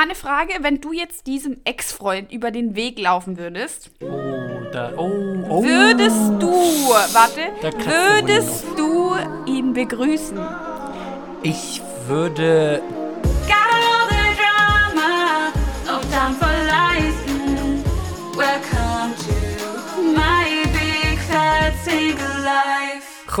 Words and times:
Meine 0.00 0.14
Frage, 0.14 0.54
wenn 0.62 0.80
du 0.80 0.94
jetzt 0.94 1.26
diesem 1.26 1.58
Ex-Freund 1.64 2.32
über 2.32 2.50
den 2.50 2.74
Weg 2.74 2.98
laufen 2.98 3.36
würdest, 3.36 3.90
Oh, 4.00 4.08
da, 4.72 4.94
oh, 4.96 5.10
oh. 5.46 5.62
würdest 5.62 6.40
du, 6.40 6.50
warte, 7.12 7.42
würdest 7.60 8.64
du 8.78 9.14
ihn 9.44 9.74
begrüßen? 9.74 10.38
Ich 11.42 11.82
würde. 12.06 12.80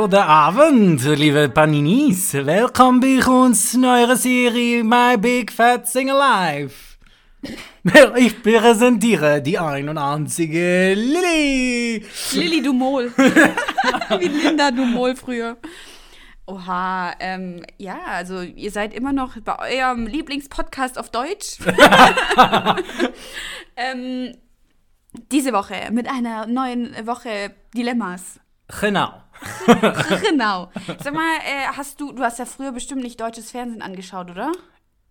Guten 0.02 0.14
Abend, 0.14 1.04
liebe 1.04 1.50
Paninis. 1.50 2.32
Willkommen 2.32 3.00
bei 3.00 3.22
uns 3.22 3.74
in 3.74 3.84
eurer 3.84 4.16
Serie 4.16 4.82
My 4.82 5.18
Big 5.18 5.52
Fat 5.52 5.86
Single 5.86 6.16
Life. 6.16 6.96
Ich 8.16 8.42
präsentiere 8.42 9.42
die 9.42 9.58
ein 9.58 9.90
und 9.90 9.98
einzige 9.98 10.94
Lilly. 10.94 12.02
Lilly 12.32 12.62
Dumol. 12.62 13.12
Wie 14.18 14.28
Linda 14.28 14.70
Dumol 14.70 15.14
früher. 15.16 15.58
Oha, 16.46 17.12
ähm, 17.20 17.62
ja, 17.76 17.98
also 18.06 18.40
ihr 18.40 18.70
seid 18.70 18.94
immer 18.94 19.12
noch 19.12 19.38
bei 19.42 19.82
eurem 19.82 20.06
Lieblingspodcast 20.06 20.98
auf 20.98 21.10
Deutsch. 21.10 21.58
ähm, 23.76 24.34
diese 25.30 25.52
Woche 25.52 25.90
mit 25.92 26.08
einer 26.08 26.46
neuen 26.46 27.06
Woche 27.06 27.54
Dilemmas. 27.74 28.40
Genau. 28.80 29.12
Genau. 30.30 30.70
Sag 31.02 31.14
mal, 31.14 31.36
äh, 31.38 31.66
hast 31.76 32.00
du, 32.00 32.12
du 32.12 32.22
hast 32.22 32.38
ja 32.38 32.44
früher 32.44 32.72
bestimmt 32.72 33.02
nicht 33.02 33.20
deutsches 33.20 33.50
Fernsehen 33.50 33.82
angeschaut, 33.82 34.30
oder? 34.30 34.52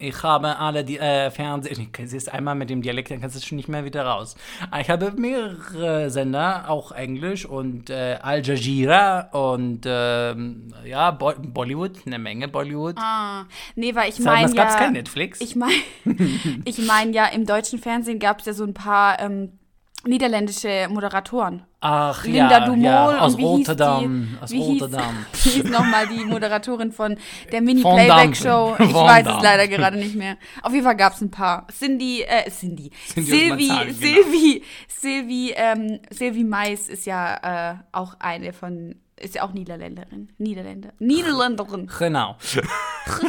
Ich 0.02 0.24
habe 0.24 0.58
alle 0.58 0.86
die 0.86 0.98
äh, 0.98 1.30
Fernseh... 1.30 1.72
Ich 1.72 2.10
siehst 2.10 2.34
einmal 2.34 2.56
mit 2.56 2.70
dem 2.70 2.82
Dialekt, 2.82 3.12
dann 3.12 3.20
kannst 3.20 3.36
du 3.36 3.40
es 3.40 3.46
schon 3.46 3.58
nicht 3.58 3.68
mehr 3.68 3.84
wieder 3.84 4.06
raus. 4.06 4.38
Ich 4.80 4.90
habe 4.90 5.12
mehrere 5.12 6.10
Sender, 6.10 6.70
auch 6.70 6.94
Englisch 6.94 7.46
und 7.46 7.90
äh, 7.90 8.18
Al 8.22 8.42
Jazeera 8.42 9.28
und 9.34 9.82
ähm, 9.86 10.74
ja, 10.86 11.12
Bo 11.12 11.34
Bollywood, 11.38 11.98
eine 12.06 12.18
Menge 12.18 12.48
Bollywood. 12.48 12.96
Ah, 12.98 13.44
nee, 13.76 13.94
weil 13.94 14.10
ich 14.10 14.20
meine 14.20 14.50
ja... 14.54 14.64
gab's 14.64 14.78
kein 14.78 14.94
Netflix? 14.94 15.42
Ich 15.42 15.58
meine, 15.58 15.74
ich 16.64 16.78
mein 16.88 17.12
ja, 17.12 17.26
im 17.26 17.46
deutschen 17.46 17.78
Fernsehen 17.78 18.20
gab 18.20 18.40
es 18.40 18.46
ja 18.46 18.54
so 18.54 18.64
ein 18.64 18.74
paar 18.74 19.20
ähm, 19.20 19.59
niederländische 20.06 20.88
Moderatoren. 20.90 21.64
Ach 21.82 22.26
Linda 22.26 22.60
ja, 22.60 22.66
Dumol 22.66 22.84
ja, 22.84 23.20
aus 23.20 23.34
und 23.34 23.40
wie 23.40 23.44
Rotterdam, 23.44 24.00
hieß 24.00 24.10
die, 24.10 24.44
aus 24.44 24.52
wie 24.52 24.80
Rotterdam. 24.80 25.26
Hieß, 25.32 25.46
wie 25.46 25.50
hieß 25.50 25.64
nochmal 25.72 26.08
die 26.08 26.26
Moderatorin 26.26 26.92
von 26.92 27.18
der 27.52 27.62
Mini-Playback-Show? 27.62 28.76
Ich 28.80 28.94
Van 28.94 29.06
weiß 29.08 29.20
es 29.20 29.32
Damme. 29.32 29.44
leider 29.44 29.68
gerade 29.68 29.98
nicht 29.98 30.16
mehr. 30.16 30.38
Auf 30.62 30.74
jeden 30.74 30.84
Fall 30.84 30.96
gab 30.96 31.14
es 31.14 31.22
ein 31.22 31.32
paar. 31.32 31.68
Cindy, 31.68 32.22
äh, 32.24 32.50
Cindy. 32.50 32.92
Cindy 33.14 33.68
genau. 33.68 33.84
Sylvie, 33.94 34.64
Sylvie, 34.88 35.54
ähm, 35.56 36.00
Sylvie 36.12 36.44
Mais 36.44 36.90
ist 36.90 37.06
ja 37.06 37.72
äh, 37.72 37.76
auch 37.92 38.16
eine 38.20 38.52
von, 38.52 38.96
ist 39.18 39.36
ja 39.36 39.44
auch 39.44 39.54
Niederländerin. 39.54 40.30
Niederländer. 40.38 40.90
Niederländerin. 41.00 41.90
Genau. 41.98 42.36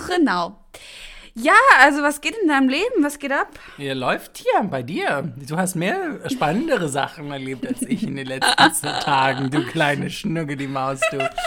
genau. 0.08 0.56
Ja, 1.34 1.54
also 1.80 2.02
was 2.02 2.20
geht 2.20 2.36
in 2.42 2.48
deinem 2.48 2.68
Leben? 2.68 3.02
Was 3.02 3.18
geht 3.18 3.32
ab? 3.32 3.48
Ihr 3.78 3.94
läuft 3.94 4.38
hier 4.38 4.64
bei 4.64 4.82
dir. 4.82 5.32
Du 5.48 5.56
hast 5.56 5.76
mehr 5.76 6.20
spannendere 6.30 6.88
Sachen 6.88 7.30
erlebt 7.30 7.66
als 7.66 7.82
ich 7.82 8.02
in 8.02 8.16
den 8.16 8.26
letzten 8.26 8.86
Tagen, 9.00 9.50
du 9.50 9.64
kleine 9.64 10.10
Schnucke, 10.10 10.56
die 10.56 10.66
Maus, 10.66 11.00
du. 11.10 11.18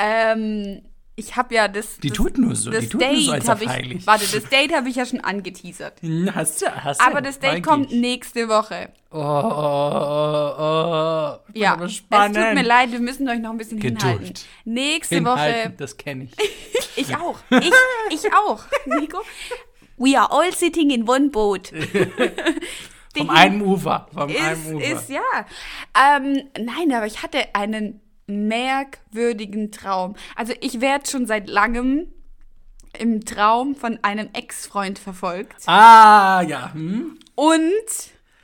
Ähm, 0.00 0.82
ich 1.18 1.34
habe 1.36 1.54
ja 1.54 1.66
das. 1.66 1.98
Die 1.98 2.08
das, 2.08 2.16
tut 2.16 2.38
nur 2.38 2.54
so, 2.54 2.70
das 2.70 2.84
die 2.84 2.88
tut 2.90 3.00
nur 3.00 3.20
so, 3.20 3.32
Date 3.32 3.40
als 3.40 3.48
ob 3.48 3.62
ich, 3.62 3.68
heilig. 3.68 4.06
Warte, 4.06 4.24
das 4.30 4.48
Date 4.48 4.72
habe 4.72 4.88
ich 4.88 4.96
ja 4.96 5.04
schon 5.04 5.20
angeteasert. 5.20 6.00
Hast 6.34 6.62
du, 6.62 6.66
hast 6.66 7.00
du. 7.00 7.04
Aber 7.04 7.20
das 7.20 7.40
Date 7.40 7.62
kommt 7.64 7.90
nächste 7.90 8.48
Woche. 8.48 8.90
Oh, 9.10 9.18
oh, 9.18 9.20
oh, 9.20 10.54
oh. 10.58 11.38
Ja, 11.54 11.72
aber 11.72 11.86
es 11.86 11.96
spannend. 11.96 12.36
tut 12.36 12.54
mir 12.54 12.62
leid, 12.62 12.92
wir 12.92 13.00
müssen 13.00 13.28
euch 13.28 13.40
noch 13.40 13.50
ein 13.50 13.58
bisschen 13.58 13.80
Geduld. 13.80 14.00
hinhalten. 14.02 14.34
Nächste 14.64 15.14
Hinhalten, 15.16 15.70
Woche, 15.70 15.74
das 15.78 15.96
kenne 15.96 16.24
ich. 16.24 16.32
ich 16.96 17.16
auch, 17.16 17.38
ich, 17.50 17.72
ich 18.12 18.32
auch, 18.32 18.62
Nico. 18.86 19.22
We 19.96 20.16
are 20.16 20.30
all 20.30 20.52
sitting 20.54 20.90
in 20.90 21.08
one 21.08 21.30
boat. 21.30 21.72
Vom 23.16 23.30
einen 23.30 23.62
Ufer. 23.62 24.06
Vom 24.14 24.28
ist, 24.28 24.40
einen 24.40 24.76
Ufer. 24.76 24.92
ist 24.92 25.10
ja. 25.10 25.22
Ähm, 25.96 26.44
nein, 26.56 26.92
aber 26.92 27.06
ich 27.06 27.22
hatte 27.22 27.54
einen 27.54 28.00
merkwürdigen 28.28 29.72
Traum. 29.72 30.14
Also 30.36 30.54
ich 30.60 30.80
werde 30.80 31.08
schon 31.10 31.26
seit 31.26 31.48
langem 31.48 32.08
im 32.98 33.24
Traum 33.24 33.74
von 33.74 33.98
einem 34.02 34.30
Ex-Freund 34.32 34.98
verfolgt. 34.98 35.66
ah, 35.66 36.42
ja. 36.42 36.72
Hm? 36.72 37.18
Und 37.34 37.64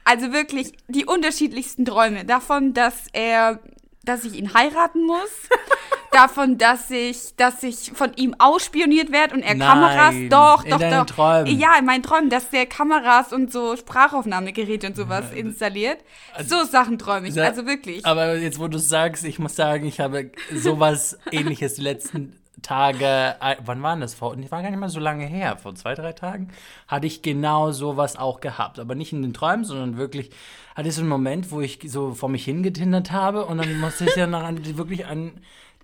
also 0.05 0.33
wirklich 0.33 0.73
die 0.89 1.07
unterschiedlichsten 1.07 1.85
Träume. 1.85 2.25
Davon, 2.25 2.75
dass 2.75 3.07
er, 3.13 3.61
dass 4.05 4.25
ich 4.25 4.35
ihn 4.35 4.53
heiraten 4.55 5.07
muss. 5.07 5.31
davon, 6.15 6.59
dass 6.59 6.91
ich, 6.91 7.35
dass 7.37 7.63
ich 7.63 7.93
von 7.93 8.13
ihm 8.15 8.35
ausspioniert 8.39 9.13
werde 9.13 9.35
und 9.35 9.43
er 9.43 9.55
Nein, 9.55 9.69
Kameras. 9.69 10.15
Doch, 10.31 10.65
in 10.65 10.71
doch, 10.71 10.79
deinen 10.79 11.07
doch. 11.07 11.15
Träumen. 11.15 11.59
Ja, 11.59 11.77
in 11.79 11.85
meinen 11.85 12.03
Träumen, 12.03 12.31
dass 12.31 12.51
der 12.51 12.67
Kameras 12.67 13.33
und 13.33 13.53
so 13.53 13.77
Sprachaufnahmegeräte 13.77 14.87
und 14.87 14.97
sowas 14.97 15.33
installiert. 15.35 15.99
so 16.47 16.65
Sachen 16.65 16.99
träume 16.99 17.29
ich. 17.29 17.41
Also 17.41 17.67
wirklich. 17.67 18.05
Aber 18.07 18.37
jetzt, 18.37 18.59
wo 18.59 18.69
du 18.69 18.79
sagst, 18.79 19.25
ich 19.25 19.39
muss 19.39 19.57
sagen, 19.57 19.87
ich 19.87 20.01
habe 20.01 20.31
sowas 20.55 21.19
ähnliches 21.31 21.75
die 21.75 21.83
letzten 21.83 22.39
Tage, 22.63 23.37
äh, 23.41 23.57
wann 23.65 23.83
waren 23.83 24.01
das? 24.01 24.15
Vor, 24.15 24.37
das 24.37 24.51
war 24.51 24.63
gar 24.63 24.71
nicht 24.71 24.81
mal 24.81 24.89
so 24.89 25.01
lange 25.01 25.27
her, 25.27 25.57
vor 25.57 25.75
zwei, 25.75 25.95
drei 25.95 26.13
Tagen, 26.13 26.49
hatte 26.89 27.07
ich 27.07 27.23
genau 27.23 27.71
sowas 27.73 28.17
auch 28.17 28.41
gehabt. 28.41 28.79
Aber 28.79 28.95
nicht 28.95 29.13
in 29.13 29.23
den 29.23 29.35
Träumen, 29.35 29.65
sondern 29.65 29.97
wirklich, 29.97 30.31
hatte 30.75 30.89
ich 30.89 30.95
so 30.95 31.03
einen 31.03 31.11
Moment, 31.11 31.51
wo 31.51 31.61
ich 31.61 31.81
so 31.87 32.15
vor 32.15 32.29
mich 32.29 32.45
hingetindert 32.45 33.13
habe 33.13 33.45
und 33.45 33.59
dann 33.59 33.79
musste 33.79 34.07
ich 34.07 34.17
ja 34.17 34.27
noch 34.27 34.43
an, 34.43 34.65
wirklich 34.77 35.07
an 35.07 35.33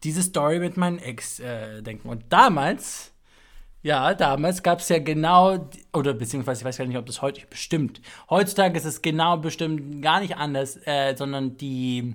diese 0.04 0.22
Story 0.22 0.58
mit 0.58 0.76
meinem 0.76 0.98
Ex 0.98 1.40
äh, 1.40 1.82
denken. 1.82 2.08
Und 2.08 2.24
damals, 2.30 3.12
ja, 3.82 4.14
damals 4.14 4.62
gab 4.62 4.80
es 4.80 4.88
ja 4.88 4.98
genau, 4.98 5.68
oder 5.92 6.14
beziehungsweise 6.14 6.60
ich 6.60 6.64
weiß 6.64 6.78
gar 6.78 6.86
nicht, 6.86 6.96
ob 6.98 7.06
das 7.06 7.22
heute 7.22 7.46
bestimmt. 7.46 8.00
Heutzutage 8.28 8.78
ist 8.78 8.84
es 8.84 9.02
genau 9.02 9.36
bestimmt 9.38 10.02
gar 10.02 10.20
nicht 10.20 10.36
anders, 10.36 10.78
äh, 10.86 11.14
sondern 11.16 11.56
die. 11.56 12.14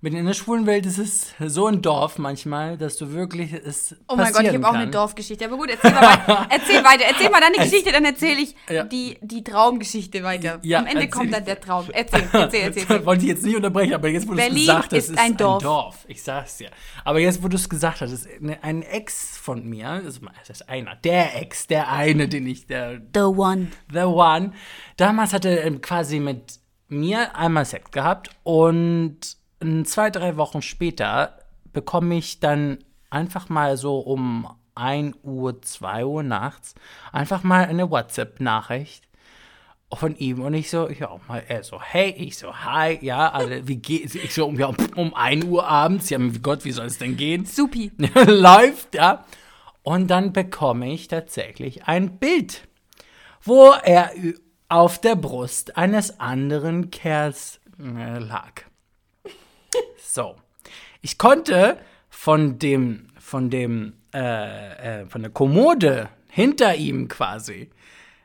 Mit 0.00 0.14
in 0.14 0.26
der 0.26 0.32
schwulen 0.34 0.64
Welt 0.66 0.86
ist 0.86 0.98
es 0.98 1.34
so 1.44 1.66
ein 1.66 1.82
Dorf 1.82 2.18
manchmal, 2.18 2.78
dass 2.78 2.96
du 2.98 3.10
wirklich 3.12 3.52
es 3.52 3.96
Oh 4.06 4.14
mein 4.14 4.32
Gott, 4.32 4.44
ich 4.44 4.54
habe 4.54 4.68
auch 4.68 4.72
eine. 4.74 4.88
Dorfgeschichte. 4.92 5.44
Aber 5.46 5.56
gut, 5.56 5.70
erzähl, 5.70 5.90
mal 5.90 6.02
weiter. 6.02 6.46
erzähl 6.50 6.84
weiter. 6.84 7.02
Erzähl 7.08 7.30
mal 7.30 7.40
deine 7.40 7.56
Es- 7.58 7.64
Geschichte, 7.68 7.90
dann 7.90 8.04
erzähle 8.04 8.40
ich 8.40 8.54
Ja. 8.70 8.84
die, 8.84 9.18
die 9.22 9.42
Traumgeschichte 9.42 10.22
weiter. 10.22 10.60
Ja, 10.62 10.78
Am 10.78 10.86
Ende 10.86 11.02
erzähl. 11.02 11.10
kommt 11.10 11.32
dann 11.34 11.44
der 11.44 11.60
Traum. 11.60 11.86
Erzähl, 11.92 12.22
erzähl, 12.32 12.60
erzähl. 12.60 12.82
erzähl. 12.88 13.06
Wollte 13.06 13.22
ich 13.24 13.28
jetzt 13.30 13.42
nicht 13.44 13.56
unterbrechen, 13.56 13.94
aber 13.94 14.06
jetzt, 14.08 14.28
wo 14.28 14.34
du 14.34 14.40
es 14.40 14.48
gesagt 14.54 14.84
hast, 14.84 14.92
ist 14.92 15.10
ist 15.10 15.18
ein 15.18 15.36
Dorf. 15.36 16.04
Ich 16.06 16.22
sag's 16.22 16.58
dir. 16.58 16.70
Aber 17.04 17.18
jetzt, 17.18 17.42
wo 17.42 17.48
du 17.48 17.56
es 17.56 17.68
gesagt 17.68 18.00
hast, 18.00 18.12
ist 18.12 18.28
ein 18.62 18.82
Ex 18.82 19.36
von 19.36 19.68
mir, 19.68 20.00
das 20.04 20.20
ist 20.60 20.68
einer, 20.68 20.94
der 20.94 21.42
Ex, 21.42 21.66
der 21.66 21.90
eine, 21.90 22.28
den 22.28 22.46
ich, 22.46 22.68
der 22.68 23.00
The 23.14 23.20
One. 23.22 23.66
The 23.92 24.02
One. 24.04 24.52
Damals 24.96 25.32
hat 25.32 25.44
er 25.44 25.64
ähm, 25.64 25.80
quasi 25.80 26.20
mit 26.20 26.60
mir 26.86 27.34
einmal 27.34 27.64
Sex 27.64 27.90
gehabt 27.90 28.30
und 28.44 29.37
zwei, 29.84 30.10
drei 30.10 30.36
Wochen 30.36 30.62
später 30.62 31.38
bekomme 31.72 32.16
ich 32.16 32.40
dann 32.40 32.78
einfach 33.10 33.48
mal 33.48 33.76
so 33.76 33.98
um 33.98 34.48
1 34.74 35.16
Uhr, 35.22 35.60
2 35.60 36.04
Uhr 36.04 36.22
nachts 36.22 36.74
einfach 37.12 37.42
mal 37.42 37.64
eine 37.66 37.90
WhatsApp-Nachricht 37.90 39.08
von 39.92 40.16
ihm 40.16 40.42
und 40.42 40.54
ich 40.54 40.70
so, 40.70 40.88
ja, 40.90 41.18
mal, 41.26 41.42
er 41.48 41.64
so, 41.64 41.80
hey, 41.80 42.10
ich 42.10 42.36
so, 42.36 42.54
hi, 42.54 42.98
ja, 43.00 43.30
also, 43.32 43.66
wie 43.66 43.76
geht's? 43.76 44.14
Ich 44.14 44.34
so, 44.34 44.46
um, 44.46 44.58
ja, 44.58 44.70
um 44.96 45.14
1 45.14 45.44
Uhr 45.46 45.66
abends, 45.66 46.10
ja, 46.10 46.18
Gott, 46.42 46.64
wie 46.64 46.72
soll 46.72 46.86
es 46.86 46.98
denn 46.98 47.16
gehen? 47.16 47.46
Supi. 47.46 47.90
läuft, 48.26 48.94
ja. 48.94 49.24
Und 49.82 50.08
dann 50.08 50.34
bekomme 50.34 50.92
ich 50.92 51.08
tatsächlich 51.08 51.84
ein 51.84 52.18
Bild, 52.18 52.68
wo 53.42 53.72
er 53.82 54.10
auf 54.68 55.00
der 55.00 55.16
Brust 55.16 55.78
eines 55.78 56.20
anderen 56.20 56.90
Kerls 56.90 57.60
äh, 57.80 58.18
lag. 58.18 58.67
So. 60.18 60.34
Ich 61.00 61.16
konnte 61.16 61.78
von 62.10 62.58
dem, 62.58 63.06
von 63.20 63.50
dem, 63.50 63.92
äh, 64.12 65.02
äh, 65.02 65.06
von 65.06 65.22
der 65.22 65.30
Kommode 65.30 66.08
hinter 66.28 66.74
ihm 66.74 67.06
quasi 67.06 67.70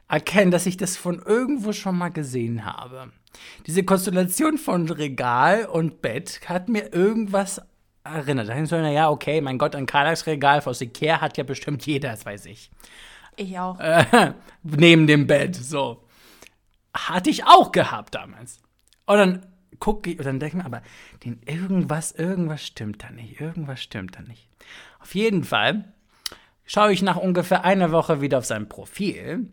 erkennen, 0.07 0.50
dass 0.50 0.66
ich 0.66 0.75
das 0.75 0.98
von 0.98 1.22
irgendwo 1.22 1.72
schon 1.72 1.95
mal 1.95 2.10
gesehen 2.10 2.66
habe. 2.66 3.12
Diese 3.68 3.84
Konstellation 3.84 4.57
von 4.57 4.90
Regal 4.90 5.68
und 5.68 6.01
Bett 6.01 6.42
hat 6.50 6.68
mir 6.68 6.92
irgendwas 6.95 7.62
erinnert. 8.04 8.50
Da 8.50 8.66
so, 8.66 8.75
ja, 8.78 9.12
okay, 9.12 9.40
mein 9.40 9.60
Gott, 9.60 9.75
ein 9.75 9.86
Kallax-Regal 9.86 10.63
aus 10.66 10.81
Ikea 10.81 11.22
hat 11.22 11.38
ja 11.38 11.44
bestimmt 11.44 11.86
jeder, 11.86 12.10
das 12.10 12.25
weiß 12.25 12.48
ich. 12.48 12.72
Ich 13.36 13.60
auch. 13.60 13.80
Äh, 13.80 14.34
neben 14.63 15.06
dem 15.06 15.28
Bett, 15.28 15.56
so. 15.56 16.07
Hatte 16.92 17.30
ich 17.30 17.45
auch 17.45 17.72
gehabt 17.72 18.16
damals. 18.16 18.57
Und 19.06 19.18
dann 19.18 19.53
gucke 19.83 20.12
ich, 20.12 20.18
und 20.18 20.25
dann 20.25 20.39
denke 20.39 20.56
ich 20.56 20.63
mir, 20.63 20.65
aber 20.65 20.81
den 21.25 21.41
irgendwas, 21.45 22.13
irgendwas 22.13 22.65
stimmt 22.65 23.03
da 23.03 23.09
nicht, 23.09 23.41
irgendwas 23.41 23.81
stimmt 23.81 24.15
da 24.15 24.21
nicht. 24.21 24.47
Auf 25.01 25.13
jeden 25.13 25.44
Fall 25.44 25.91
schaue 26.63 26.94
ich 26.94 27.01
nach 27.01 27.18
ungefähr 27.18 27.65
einer 27.65 27.91
Woche 27.91 28.21
wieder 28.21 28.38
auf 28.38 28.45
sein 28.45 28.69
Profil. 28.69 29.51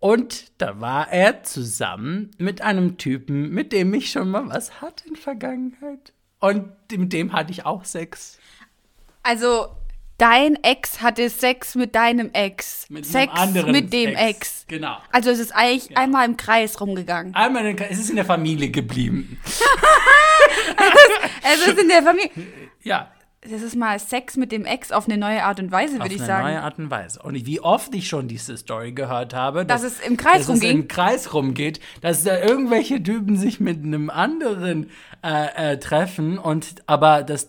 Und 0.00 0.60
da 0.60 0.82
war 0.82 1.10
er 1.10 1.44
zusammen 1.44 2.30
mit 2.36 2.60
einem 2.60 2.98
Typen, 2.98 3.48
mit 3.52 3.72
dem 3.72 3.94
ich 3.94 4.10
schon 4.10 4.30
mal 4.30 4.46
was 4.50 4.82
hatte 4.82 5.08
in 5.08 5.16
Vergangenheit. 5.16 6.12
Und 6.40 6.70
mit 6.94 7.14
dem 7.14 7.32
hatte 7.32 7.50
ich 7.50 7.64
auch 7.64 7.86
Sex. 7.86 8.38
Also, 9.22 9.68
dein 10.18 10.56
Ex 10.62 11.00
hatte 11.00 11.28
Sex 11.30 11.74
mit 11.74 11.94
deinem 11.94 12.30
Ex. 12.32 12.86
Mit 12.88 13.06
Sex 13.06 13.32
mit 13.66 13.92
dem 13.92 14.10
Ex. 14.10 14.20
Ex. 14.20 14.64
Genau. 14.68 14.96
Also, 15.12 15.30
es 15.30 15.38
ist 15.38 15.52
eigentlich 15.54 15.96
einmal 15.96 16.26
im 16.26 16.36
Kreis 16.36 16.80
rumgegangen. 16.80 17.34
Einmal, 17.34 17.66
in, 17.66 17.78
es 17.78 17.98
ist 17.98 18.10
in 18.10 18.16
der 18.16 18.24
Familie 18.24 18.70
geblieben. 18.70 19.40
Es 21.42 21.66
ist 21.66 21.78
in 21.78 21.88
der 21.88 22.02
Familie. 22.02 22.30
Ja, 22.82 23.10
Das 23.48 23.60
ist 23.62 23.76
mal 23.76 23.98
Sex 23.98 24.36
mit 24.36 24.50
dem 24.52 24.64
Ex 24.64 24.90
auf 24.92 25.06
eine 25.06 25.18
neue 25.18 25.44
Art 25.44 25.60
und 25.60 25.70
Weise, 25.70 25.96
auf 25.96 26.02
würde 26.04 26.14
ich 26.14 26.20
eine 26.22 26.26
sagen. 26.26 26.44
neue 26.46 26.62
Art 26.62 26.78
und 26.78 26.90
Weise. 26.90 27.20
Und 27.22 27.34
wie 27.46 27.60
oft 27.60 27.94
ich 27.94 28.08
schon 28.08 28.28
diese 28.28 28.56
Story 28.56 28.92
gehört 28.92 29.34
habe, 29.34 29.66
Dass 29.66 29.82
es 29.82 30.00
im 30.00 30.16
Kreis 30.16 30.38
dass 30.38 30.48
rumging? 30.48 30.68
es 30.70 30.74
im 30.74 30.88
Kreis 30.88 31.34
rumgeht, 31.34 31.80
dass 32.00 32.24
da 32.24 32.38
irgendwelche 32.40 33.02
Typen 33.02 33.36
sich 33.36 33.60
mit 33.60 33.84
einem 33.84 34.08
anderen 34.10 34.90
äh, 35.22 35.72
äh, 35.72 35.78
treffen 35.78 36.38
und 36.38 36.76
aber 36.86 37.22
das 37.22 37.48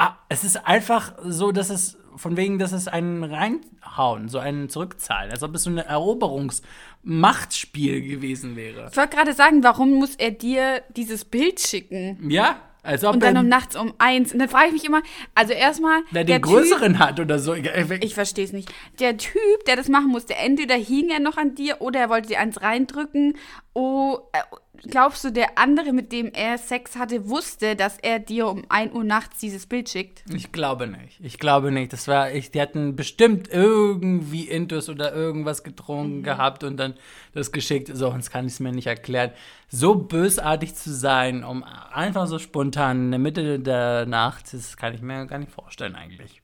ah, 0.00 0.16
es 0.28 0.42
ist 0.44 0.66
einfach 0.66 1.14
so, 1.22 1.52
dass 1.52 1.70
es 1.70 1.96
von 2.16 2.36
wegen, 2.36 2.58
dass 2.58 2.72
es 2.72 2.88
einen 2.88 3.22
reinhauen, 3.22 4.28
so 4.28 4.40
einen 4.40 4.68
zurückzahlen, 4.68 5.30
als 5.30 5.44
ob 5.44 5.54
es 5.54 5.62
so 5.62 5.70
ein 5.70 5.78
Eroberungsmachtspiel 5.78 8.02
gewesen 8.02 8.56
wäre. 8.56 8.88
Ich 8.90 8.96
wollte 8.96 9.14
gerade 9.14 9.32
sagen, 9.32 9.62
warum 9.62 9.94
muss 9.94 10.16
er 10.16 10.32
dir 10.32 10.82
dieses 10.96 11.24
Bild 11.24 11.60
schicken? 11.60 12.18
Ja, 12.28 12.56
als 12.82 13.04
ob 13.04 13.14
Und 13.14 13.22
dann 13.22 13.36
um 13.36 13.48
nachts 13.48 13.76
um 13.76 13.92
eins. 13.98 14.32
Und 14.32 14.38
dann 14.38 14.48
frage 14.48 14.68
ich 14.68 14.72
mich 14.72 14.84
immer, 14.84 15.02
also 15.34 15.52
erstmal, 15.52 16.02
der 16.12 16.24
den 16.24 16.42
Typ, 16.42 16.50
größeren 16.50 16.98
hat 16.98 17.20
oder 17.20 17.38
so. 17.38 17.54
ich 17.54 18.14
verstehe 18.14 18.44
es 18.44 18.52
nicht. 18.52 18.72
Der 18.98 19.16
Typ, 19.18 19.64
der 19.66 19.76
das 19.76 19.88
machen 19.88 20.08
musste, 20.08 20.34
entweder 20.34 20.76
hing 20.76 21.10
er 21.10 21.20
noch 21.20 21.36
an 21.36 21.54
dir 21.54 21.80
oder 21.80 22.00
er 22.00 22.08
wollte 22.08 22.28
dir 22.28 22.40
eins 22.40 22.62
reindrücken. 22.62 23.36
Oh, 23.74 24.18
äh, 24.32 24.38
glaubst 24.82 25.24
du, 25.24 25.30
der 25.30 25.58
andere, 25.58 25.92
mit 25.92 26.12
dem 26.12 26.32
er 26.32 26.58
Sex 26.58 26.96
hatte, 26.96 27.28
wusste, 27.28 27.76
dass 27.76 27.98
er 27.98 28.18
dir 28.18 28.48
um 28.48 28.64
1 28.68 28.94
Uhr 28.94 29.04
nachts 29.04 29.38
dieses 29.38 29.66
Bild 29.66 29.88
schickt? 29.88 30.24
Ich 30.32 30.52
glaube 30.52 30.86
nicht. 30.86 31.18
Ich 31.20 31.38
glaube 31.38 31.70
nicht. 31.70 31.92
Das 31.92 32.08
war, 32.08 32.30
ich, 32.30 32.50
die 32.50 32.60
hatten 32.60 32.96
bestimmt 32.96 33.48
irgendwie 33.50 34.48
Intus 34.48 34.88
oder 34.88 35.14
irgendwas 35.14 35.62
getrunken 35.62 36.22
gehabt 36.22 36.64
und 36.64 36.76
dann 36.76 36.94
das 37.32 37.52
geschickt. 37.52 37.88
So, 37.88 38.10
sonst 38.10 38.30
kann 38.30 38.46
ich 38.46 38.52
es 38.52 38.60
mir 38.60 38.72
nicht 38.72 38.86
erklären. 38.86 39.32
So 39.68 39.94
bösartig 39.94 40.74
zu 40.74 40.92
sein, 40.92 41.44
um 41.44 41.62
einfach 41.64 42.26
so 42.26 42.38
spontan 42.38 43.04
in 43.04 43.10
der 43.10 43.20
Mitte 43.20 43.60
der 43.60 44.06
Nacht, 44.06 44.52
das 44.52 44.76
kann 44.76 44.94
ich 44.94 45.02
mir 45.02 45.26
gar 45.26 45.38
nicht 45.38 45.52
vorstellen 45.52 45.94
eigentlich. 45.94 46.42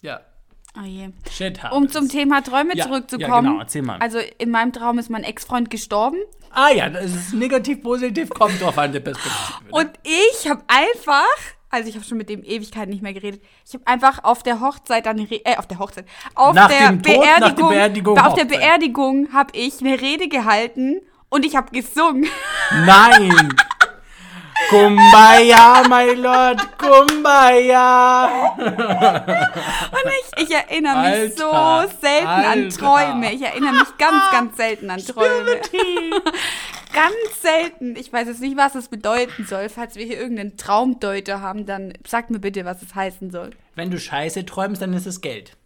Ja, 0.00 0.20
Oh 0.80 0.84
je. 0.84 1.08
shit 1.30 1.62
happens. 1.62 1.76
Um 1.76 1.88
zum 1.88 2.08
Thema 2.08 2.42
Träume 2.42 2.76
Ja, 2.76 2.84
zurückzukommen. 2.86 3.28
ja, 3.28 3.40
genau, 3.40 3.58
erzähl 3.60 3.82
mal. 3.82 3.98
Also 3.98 4.18
in 4.38 4.50
meinem 4.50 4.72
Traum 4.72 4.98
ist 4.98 5.10
mein 5.10 5.24
Ex-Freund 5.24 5.70
gestorben. 5.70 6.18
Ah 6.50 6.70
ja, 6.70 6.88
das 6.88 7.06
ist 7.06 7.34
negativ, 7.34 7.82
positiv, 7.82 8.30
kommt 8.30 8.60
drauf 8.62 8.78
an 8.78 8.92
der 8.92 9.00
Perspektive. 9.00 9.64
ne? 9.64 9.70
Und 9.70 9.90
ich 10.04 10.48
habe 10.48 10.62
einfach, 10.68 11.24
also 11.68 11.88
ich 11.88 11.94
habe 11.96 12.04
schon 12.06 12.16
mit 12.16 12.28
dem 12.30 12.42
Ewigkeit 12.42 12.88
nicht 12.88 13.02
mehr 13.02 13.12
geredet, 13.12 13.42
ich 13.66 13.74
habe 13.74 13.86
einfach 13.86 14.24
auf 14.24 14.42
der 14.42 14.60
Hochzeit 14.60 15.06
eine 15.06 15.30
Re 15.30 15.44
äh, 15.44 15.56
auf 15.56 15.66
der 15.66 15.78
Hochzeit, 15.78 16.06
auf 16.34 16.54
Nach 16.54 16.68
der 16.68 16.88
Tod, 16.90 17.02
Beerdigung, 17.02 17.68
Beerdigung 17.70 18.18
auf 18.18 18.34
der. 18.34 18.44
Beerdigung 18.46 19.28
habe 19.32 19.50
ich 19.56 19.80
eine 19.80 20.00
Rede 20.00 20.28
gehalten 20.28 21.00
und 21.28 21.44
ich 21.44 21.54
habe 21.56 21.70
gesungen. 21.72 22.26
Nein! 22.86 23.54
Kumbaya, 24.68 25.82
my 25.88 26.12
Lord, 26.12 26.60
Kumbaya! 26.76 28.28
Und 28.58 30.12
ich, 30.20 30.44
ich 30.44 30.50
erinnere 30.54 30.96
mich 30.96 31.38
Alter, 31.38 31.88
so 31.88 32.00
selten 32.00 32.26
an 32.26 32.44
Alter. 32.44 32.78
Träume. 32.78 33.32
Ich 33.32 33.40
erinnere 33.42 33.72
mich 33.72 33.96
ganz, 33.96 34.30
ganz 34.30 34.56
selten 34.58 34.90
an 34.90 35.00
Träume. 35.00 35.60
ganz 36.92 37.40
selten. 37.40 37.96
Ich 37.96 38.12
weiß 38.12 38.28
jetzt 38.28 38.42
nicht, 38.42 38.58
was 38.58 38.74
es 38.74 38.88
bedeuten 38.88 39.46
soll. 39.46 39.70
Falls 39.70 39.96
wir 39.96 40.04
hier 40.04 40.18
irgendeinen 40.18 40.58
Traumdeuter 40.58 41.40
haben, 41.40 41.64
dann 41.64 41.94
sagt 42.06 42.30
mir 42.30 42.40
bitte, 42.40 42.66
was 42.66 42.82
es 42.82 42.94
heißen 42.94 43.30
soll. 43.30 43.50
Wenn 43.74 43.90
du 43.90 43.98
Scheiße 43.98 44.44
träumst, 44.44 44.82
dann 44.82 44.92
ist 44.92 45.06
es 45.06 45.22
Geld. 45.22 45.56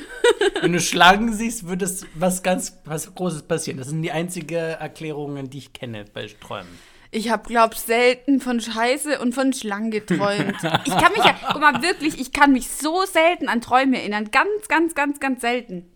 Wenn 0.62 0.72
du 0.72 0.80
Schlangen 0.80 1.34
siehst, 1.34 1.68
wird 1.68 1.82
es 1.82 2.06
was 2.14 2.42
ganz 2.42 2.78
was 2.86 3.14
Großes 3.14 3.42
passieren. 3.42 3.76
Das 3.76 3.88
sind 3.88 4.00
die 4.00 4.12
einzigen 4.12 4.56
Erklärungen, 4.56 5.50
die 5.50 5.58
ich 5.58 5.74
kenne 5.74 6.06
bei 6.14 6.26
Träumen. 6.40 6.78
Ich 7.10 7.30
habe, 7.30 7.48
glaub 7.48 7.74
selten 7.74 8.40
von 8.40 8.60
Scheiße 8.60 9.18
und 9.20 9.34
von 9.34 9.52
Schlangen 9.52 9.90
geträumt. 9.90 10.56
Ich 10.84 10.96
kann 10.96 11.12
mich 11.12 11.24
ja, 11.24 11.34
guck 11.52 11.60
mal, 11.60 11.82
wirklich, 11.82 12.20
ich 12.20 12.32
kann 12.32 12.52
mich 12.52 12.70
so 12.70 13.04
selten 13.04 13.48
an 13.48 13.60
Träume 13.60 13.98
erinnern. 13.98 14.30
Ganz, 14.30 14.68
ganz, 14.68 14.94
ganz, 14.94 15.20
ganz 15.20 15.40
selten. 15.40 15.90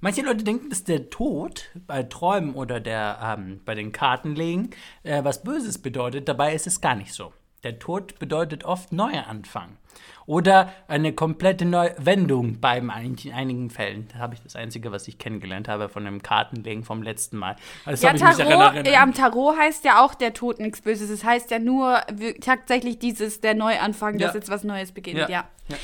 Manche 0.00 0.22
Leute 0.22 0.44
denken, 0.44 0.70
dass 0.70 0.84
der 0.84 1.10
Tod 1.10 1.70
bei 1.86 2.02
Träumen 2.02 2.54
oder 2.54 2.80
der, 2.80 3.36
ähm, 3.38 3.60
bei 3.64 3.74
den 3.74 3.92
Kartenlegen 3.92 4.70
äh, 5.02 5.24
was 5.24 5.42
Böses 5.42 5.78
bedeutet. 5.78 6.28
Dabei 6.28 6.54
ist 6.54 6.66
es 6.66 6.80
gar 6.80 6.94
nicht 6.94 7.12
so. 7.12 7.32
Der 7.62 7.78
Tod 7.78 8.18
bedeutet 8.18 8.64
oft 8.64 8.92
Neuanfang. 8.92 9.78
Oder 10.26 10.72
eine 10.88 11.12
komplette 11.12 11.64
Neuwendung 11.64 12.58
bei 12.60 12.82
einigen, 12.82 13.70
Fällen. 13.70 14.08
Da 14.12 14.18
habe 14.18 14.34
ich 14.34 14.40
das 14.42 14.56
Einzige, 14.56 14.90
was 14.90 15.06
ich 15.06 15.18
kennengelernt 15.18 15.68
habe 15.68 15.88
von 15.88 16.04
dem 16.04 16.20
Kartenlegen 16.20 16.82
vom 16.82 17.02
letzten 17.02 17.36
Mal. 17.36 17.54
Also, 17.84 18.06
Ja, 18.08 18.12
Tarot, 18.14 18.86
ja, 18.86 19.02
am 19.02 19.14
Tarot 19.14 19.56
heißt 19.56 19.84
ja 19.84 20.04
auch 20.04 20.14
der 20.14 20.34
Tod 20.34 20.58
nichts 20.58 20.80
Böses. 20.80 21.10
Es 21.10 21.22
heißt 21.22 21.50
ja 21.52 21.60
nur 21.60 22.00
tatsächlich 22.40 22.98
dieses, 22.98 23.40
der 23.40 23.54
Neuanfang, 23.54 24.18
dass 24.18 24.32
Ja. 24.34 24.40
jetzt 24.40 24.50
was 24.50 24.64
Neues 24.64 24.90
beginnt, 24.92 25.18
Ja. 25.18 25.28
ja. 25.28 25.44
Ja. 25.68 25.76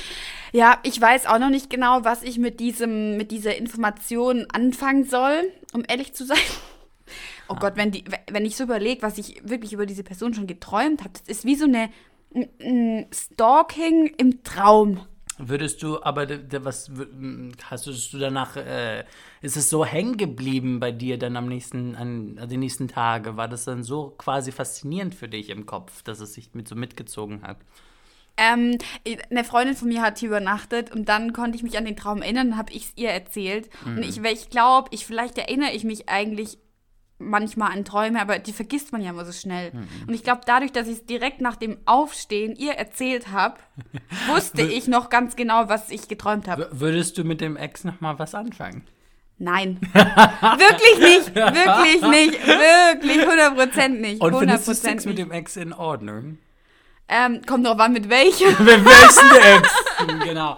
Ja, 0.51 0.77
ich 0.83 0.99
weiß 1.01 1.25
auch 1.25 1.39
noch 1.39 1.49
nicht 1.49 1.69
genau, 1.69 2.03
was 2.03 2.21
ich 2.21 2.37
mit 2.37 2.59
diesem, 2.59 3.17
mit 3.17 3.31
dieser 3.31 3.55
Information 3.57 4.45
anfangen 4.53 5.03
soll, 5.05 5.51
um 5.73 5.83
ehrlich 5.87 6.13
zu 6.13 6.25
sein. 6.25 6.37
Oh 7.49 7.55
Gott, 7.55 7.73
wenn, 7.75 7.91
die, 7.91 8.03
wenn 8.31 8.45
ich 8.45 8.55
so 8.55 8.63
überlege, 8.63 9.01
was 9.01 9.17
ich 9.17 9.41
wirklich 9.43 9.73
über 9.73 9.85
diese 9.85 10.03
Person 10.03 10.33
schon 10.33 10.47
geträumt 10.47 11.01
habe, 11.01 11.11
das 11.13 11.21
ist 11.37 11.45
wie 11.45 11.55
so 11.55 11.65
eine 11.65 11.79
ein- 11.79 11.89
ein 11.89 11.91
Stalking 13.11 14.07
im 14.17 14.43
Traum. 14.43 15.01
Würdest 15.37 15.81
du, 15.81 16.01
aber 16.03 16.27
was 16.63 16.91
hast 17.63 17.87
du 17.87 18.17
danach, 18.19 18.55
äh, 18.55 19.03
ist 19.41 19.57
es 19.57 19.69
so 19.69 19.83
hängen 19.83 20.17
geblieben 20.17 20.79
bei 20.79 20.91
dir 20.91 21.17
dann 21.17 21.35
am 21.37 21.47
nächsten, 21.47 21.95
an, 21.95 22.37
an 22.39 22.49
die 22.49 22.57
nächsten 22.57 22.87
Tage? 22.87 23.35
War 23.35 23.47
das 23.47 23.65
dann 23.65 23.83
so 23.83 24.13
quasi 24.17 24.51
faszinierend 24.51 25.15
für 25.15 25.27
dich 25.27 25.49
im 25.49 25.65
Kopf, 25.65 26.03
dass 26.03 26.19
es 26.19 26.33
sich 26.33 26.53
mit 26.53 26.67
so 26.67 26.75
mitgezogen 26.75 27.41
hat? 27.41 27.57
Ähm, 28.37 28.77
eine 29.29 29.43
Freundin 29.43 29.75
von 29.75 29.87
mir 29.87 30.01
hat 30.01 30.19
hier 30.19 30.29
übernachtet 30.29 30.91
und 30.91 31.09
dann 31.09 31.33
konnte 31.33 31.55
ich 31.55 31.63
mich 31.63 31.77
an 31.77 31.85
den 31.85 31.95
Traum 31.95 32.21
erinnern, 32.21 32.51
dann 32.51 32.57
habe 32.57 32.73
ich 32.73 32.85
es 32.85 32.93
ihr 32.95 33.09
erzählt. 33.09 33.69
Und 33.85 34.03
ich, 34.03 34.23
ich 34.23 34.49
glaube, 34.49 34.89
ich, 34.91 35.05
vielleicht 35.05 35.37
erinnere 35.37 35.71
ich 35.71 35.83
mich 35.83 36.09
eigentlich 36.09 36.57
manchmal 37.29 37.71
an 37.71 37.85
Träume, 37.85 38.21
aber 38.21 38.39
die 38.39 38.53
vergisst 38.53 38.91
man 38.91 39.01
ja 39.01 39.11
immer 39.11 39.25
so 39.25 39.31
schnell. 39.31 39.71
Und 40.07 40.13
ich 40.13 40.23
glaube, 40.23 40.41
dadurch, 40.45 40.71
dass 40.71 40.87
ich 40.87 40.97
es 40.97 41.05
direkt 41.05 41.41
nach 41.41 41.55
dem 41.55 41.77
Aufstehen 41.85 42.55
ihr 42.55 42.73
erzählt 42.73 43.31
habe, 43.31 43.55
wusste 44.27 44.61
ich 44.61 44.87
noch 44.87 45.09
ganz 45.09 45.35
genau, 45.35 45.69
was 45.69 45.89
ich 45.89 46.07
geträumt 46.07 46.47
habe. 46.47 46.69
Würdest 46.71 47.17
du 47.17 47.23
mit 47.23 47.41
dem 47.41 47.57
Ex 47.57 47.83
noch 47.83 48.01
mal 48.01 48.19
was 48.19 48.35
anfangen? 48.35 48.83
Nein. 49.37 49.79
wirklich 49.93 50.99
nicht. 50.99 51.35
Wirklich 51.35 52.01
nicht. 52.01 52.47
Wirklich. 52.47 53.27
100% 53.27 53.87
nicht. 53.89 54.21
Und 54.21 54.37
findest 54.37 54.67
du 54.67 54.71
100% 54.71 54.75
Sex 54.75 55.05
mit 55.05 55.17
dem 55.17 55.31
Ex 55.31 55.57
in 55.57 55.73
Ordnung? 55.73 56.37
Ähm, 57.09 57.41
kommt 57.45 57.65
drauf 57.67 57.79
an, 57.79 57.93
mit 57.93 58.09
welchem. 58.09 58.49
Mit 58.63 58.85
welchen 58.85 59.57
Ex? 59.57 59.69
Genau. 60.23 60.57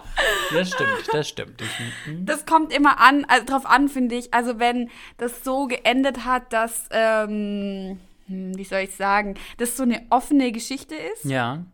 Das 0.52 0.70
stimmt, 0.70 0.90
das 1.12 1.28
stimmt. 1.28 1.60
Ich- 1.62 2.24
Das 2.24 2.46
kommt 2.46 2.72
immer 2.72 3.00
an, 3.00 3.24
also 3.28 3.44
drauf 3.46 3.66
an, 3.66 3.88
finde 3.88 4.14
ich. 4.16 4.32
Also 4.34 4.58
wenn 4.58 4.90
das 5.18 5.42
so 5.44 5.66
geendet 5.66 6.24
hat, 6.24 6.52
dass, 6.52 6.88
ähm, 6.90 7.98
hm, 8.26 8.56
wie 8.56 8.64
soll 8.64 8.80
ich 8.80 8.94
sagen, 8.94 9.34
das 9.58 9.76
so 9.76 9.82
eine 9.82 10.04
offene 10.10 10.52
Geschichte 10.52 10.94
ist, 10.94 11.24
Ja. 11.24 11.64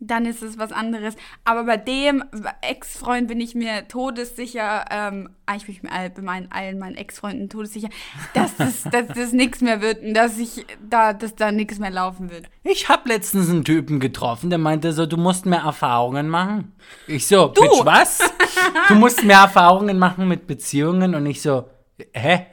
Dann 0.00 0.26
ist 0.26 0.42
es 0.42 0.58
was 0.58 0.72
anderes. 0.72 1.14
Aber 1.44 1.64
bei 1.64 1.76
dem 1.76 2.24
Ex-Freund 2.60 3.28
bin 3.28 3.40
ich 3.40 3.54
mir 3.54 3.86
todessicher, 3.88 4.84
ähm, 4.90 5.30
eigentlich 5.46 5.66
bin 5.66 5.74
ich 5.76 5.82
mir 5.82 5.92
all, 5.92 6.10
bei 6.10 6.22
meinen, 6.22 6.50
allen 6.50 6.78
meinen 6.78 6.96
Ex-Freunden 6.96 7.48
todessicher, 7.48 7.88
dass 8.34 8.56
das, 8.56 8.82
dass 8.92 9.08
das 9.08 9.32
nichts 9.32 9.60
mehr 9.60 9.80
wird 9.80 10.02
und 10.02 10.14
dass 10.14 10.38
ich 10.38 10.66
da, 10.88 11.12
dass 11.12 11.34
da 11.34 11.52
nichts 11.52 11.78
mehr 11.78 11.90
laufen 11.90 12.30
wird. 12.30 12.46
Ich 12.64 12.88
habe 12.88 13.08
letztens 13.08 13.48
einen 13.48 13.64
Typen 13.64 14.00
getroffen, 14.00 14.50
der 14.50 14.58
meinte 14.58 14.92
so, 14.92 15.06
du 15.06 15.16
musst 15.16 15.46
mehr 15.46 15.60
Erfahrungen 15.60 16.28
machen. 16.28 16.72
Ich 17.06 17.26
so, 17.26 17.48
Du! 17.48 17.62
Bitch, 17.62 17.84
was? 17.84 18.18
du 18.88 18.94
musst 18.94 19.24
mehr 19.24 19.38
Erfahrungen 19.38 19.98
machen 19.98 20.28
mit 20.28 20.46
Beziehungen 20.46 21.14
und 21.14 21.24
ich 21.26 21.40
so, 21.40 21.68
hä? 22.12 22.46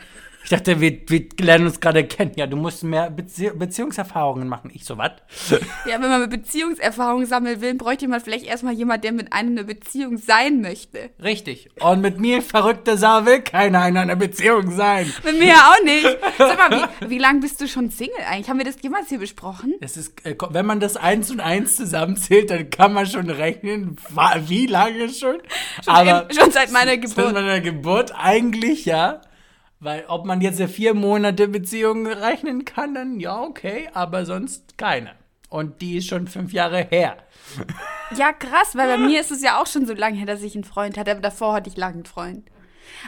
Ich 0.51 0.58
dachte, 0.58 0.81
wir, 0.81 1.00
wir 1.08 1.24
lernen 1.39 1.67
uns 1.67 1.79
gerade 1.79 2.03
kennen. 2.03 2.34
Ja, 2.36 2.46
du 2.46 2.58
musst 2.58 2.84
mehr 2.84 3.10
Bezie 3.10 3.51
Beziehungserfahrungen 3.51 4.50
machen. 4.50 4.70
Ich 4.74 4.84
so, 4.84 4.98
was? 4.98 5.12
Ja, 5.89 5.93
wenn 6.01 6.10
man 6.10 6.29
Beziehungserfahrung 6.29 7.25
sammeln 7.25 7.62
will, 7.62 7.74
bräuchte 7.75 8.05
man 8.10 8.20
vielleicht 8.20 8.46
erstmal 8.46 8.74
jemand, 8.74 9.05
der 9.05 9.13
mit 9.13 9.31
einem 9.31 9.51
eine 9.51 9.63
Beziehung 9.63 10.17
sein 10.17 10.60
möchte. 10.60 11.10
Richtig. 11.24 11.70
Und 11.79 12.01
mit 12.01 12.20
mir, 12.20 12.41
verrückte 12.41 12.98
Sau, 12.98 13.25
will 13.25 13.39
keiner 13.39 13.88
in 13.88 13.96
einer 13.96 14.17
Beziehung 14.17 14.72
sein. 14.72 15.13
Mit 15.24 15.39
mir 15.39 15.53
auch 15.53 15.84
nicht. 15.86 16.17
Sag 16.38 16.58
mal, 16.70 16.89
wie, 17.00 17.10
wie 17.12 17.17
lange 17.17 17.39
bist 17.39 17.62
du 17.62 17.67
schon 17.70 17.89
Single 17.89 18.13
eigentlich? 18.29 18.50
Haben 18.50 18.58
wir 18.58 18.65
das 18.65 18.75
jemals 18.81 19.08
hier 19.08 19.20
besprochen? 19.20 19.75
Es 19.79 19.96
ist, 19.96 20.25
äh, 20.25 20.36
wenn 20.50 20.65
man 20.65 20.81
das 20.81 20.98
eins 20.98 21.31
und 21.31 21.39
eins 21.39 21.77
zusammenzählt, 21.77 22.50
dann 22.51 22.70
kann 22.70 22.91
man 22.91 23.05
schon 23.05 23.29
rechnen, 23.29 23.96
wie 24.48 24.65
lange 24.65 25.08
schon. 25.13 25.38
Schon 25.86 26.08
im- 26.08 26.24
schon 26.38 26.51
seit 26.51 26.74
meiner 26.74 26.98
Geburt. 26.98 27.15
Seit 27.15 27.34
meiner 27.34 27.62
Geburt 27.62 28.13
eigentlich, 28.17 28.84
ja. 28.84 29.22
Weil 29.81 30.05
ob 30.07 30.25
man 30.25 30.41
jetzt 30.41 30.61
vier 30.61 30.93
Monate 30.93 31.47
Beziehung 31.47 32.05
rechnen 32.05 32.65
kann, 32.65 32.93
dann 32.93 33.19
ja, 33.19 33.41
okay, 33.41 33.89
aber 33.93 34.27
sonst 34.27 34.77
keine. 34.77 35.15
Und 35.50 35.81
die 35.81 35.97
ist 35.97 36.07
schon 36.07 36.27
fünf 36.27 36.53
Jahre 36.53 36.88
her. 36.89 37.17
Ja, 38.17 38.33
krass, 38.33 38.75
weil 38.75 38.89
bei 38.89 38.97
mir 38.97 39.21
ist 39.21 39.31
es 39.31 39.41
ja 39.41 39.61
auch 39.61 39.67
schon 39.67 39.85
so 39.85 39.93
lange 39.93 40.17
her, 40.17 40.25
dass 40.25 40.41
ich 40.41 40.53
einen 40.53 40.65
Freund 40.65 40.97
hatte. 40.97 41.11
Aber 41.11 41.21
davor 41.21 41.53
hatte 41.53 41.69
ich 41.69 41.77
lange 41.77 41.93
einen 41.93 42.05
Freund. 42.05 42.45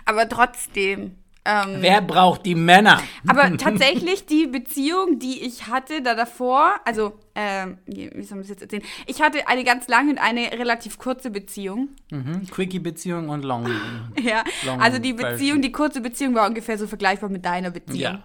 Aber 0.06 0.30
trotzdem. 0.30 1.18
Ähm, 1.46 1.78
Wer 1.80 2.02
braucht 2.02 2.46
die 2.46 2.56
Männer? 2.56 3.02
aber 3.28 3.58
tatsächlich 3.58 4.26
die 4.26 4.48
Beziehung, 4.48 5.20
die 5.20 5.44
ich 5.46 5.68
hatte 5.68 6.02
da 6.02 6.16
davor, 6.16 6.76
also, 6.86 7.20
ähm, 7.36 7.80
wie 7.86 8.24
soll 8.24 8.38
man 8.38 8.44
das 8.44 8.50
jetzt 8.50 8.62
erzählen? 8.62 8.84
Ich 9.08 9.22
hatte 9.22 9.48
eine 9.48 9.64
ganz 9.64 9.88
lange 9.88 10.12
und 10.12 10.20
eine 10.20 10.52
relativ 10.54 10.98
kurze 10.98 11.32
Beziehung. 11.32 11.90
Mhm. 12.12 12.48
Quickie-Beziehung 12.50 13.30
und 13.30 13.44
Long. 13.44 13.70
Ja, 14.22 14.44
Long 14.66 14.80
also 14.80 15.00
die. 15.00 15.14
Beziehung, 15.14 15.62
die 15.62 15.72
kurze 15.72 16.02
Beziehung 16.02 16.34
war 16.36 16.48
ungefähr 16.48 16.78
so 16.78 16.88
vergleichbar 16.88 17.30
mit 17.30 17.46
deiner 17.46 17.72
Beziehung. 17.72 18.00
Ja. 18.00 18.24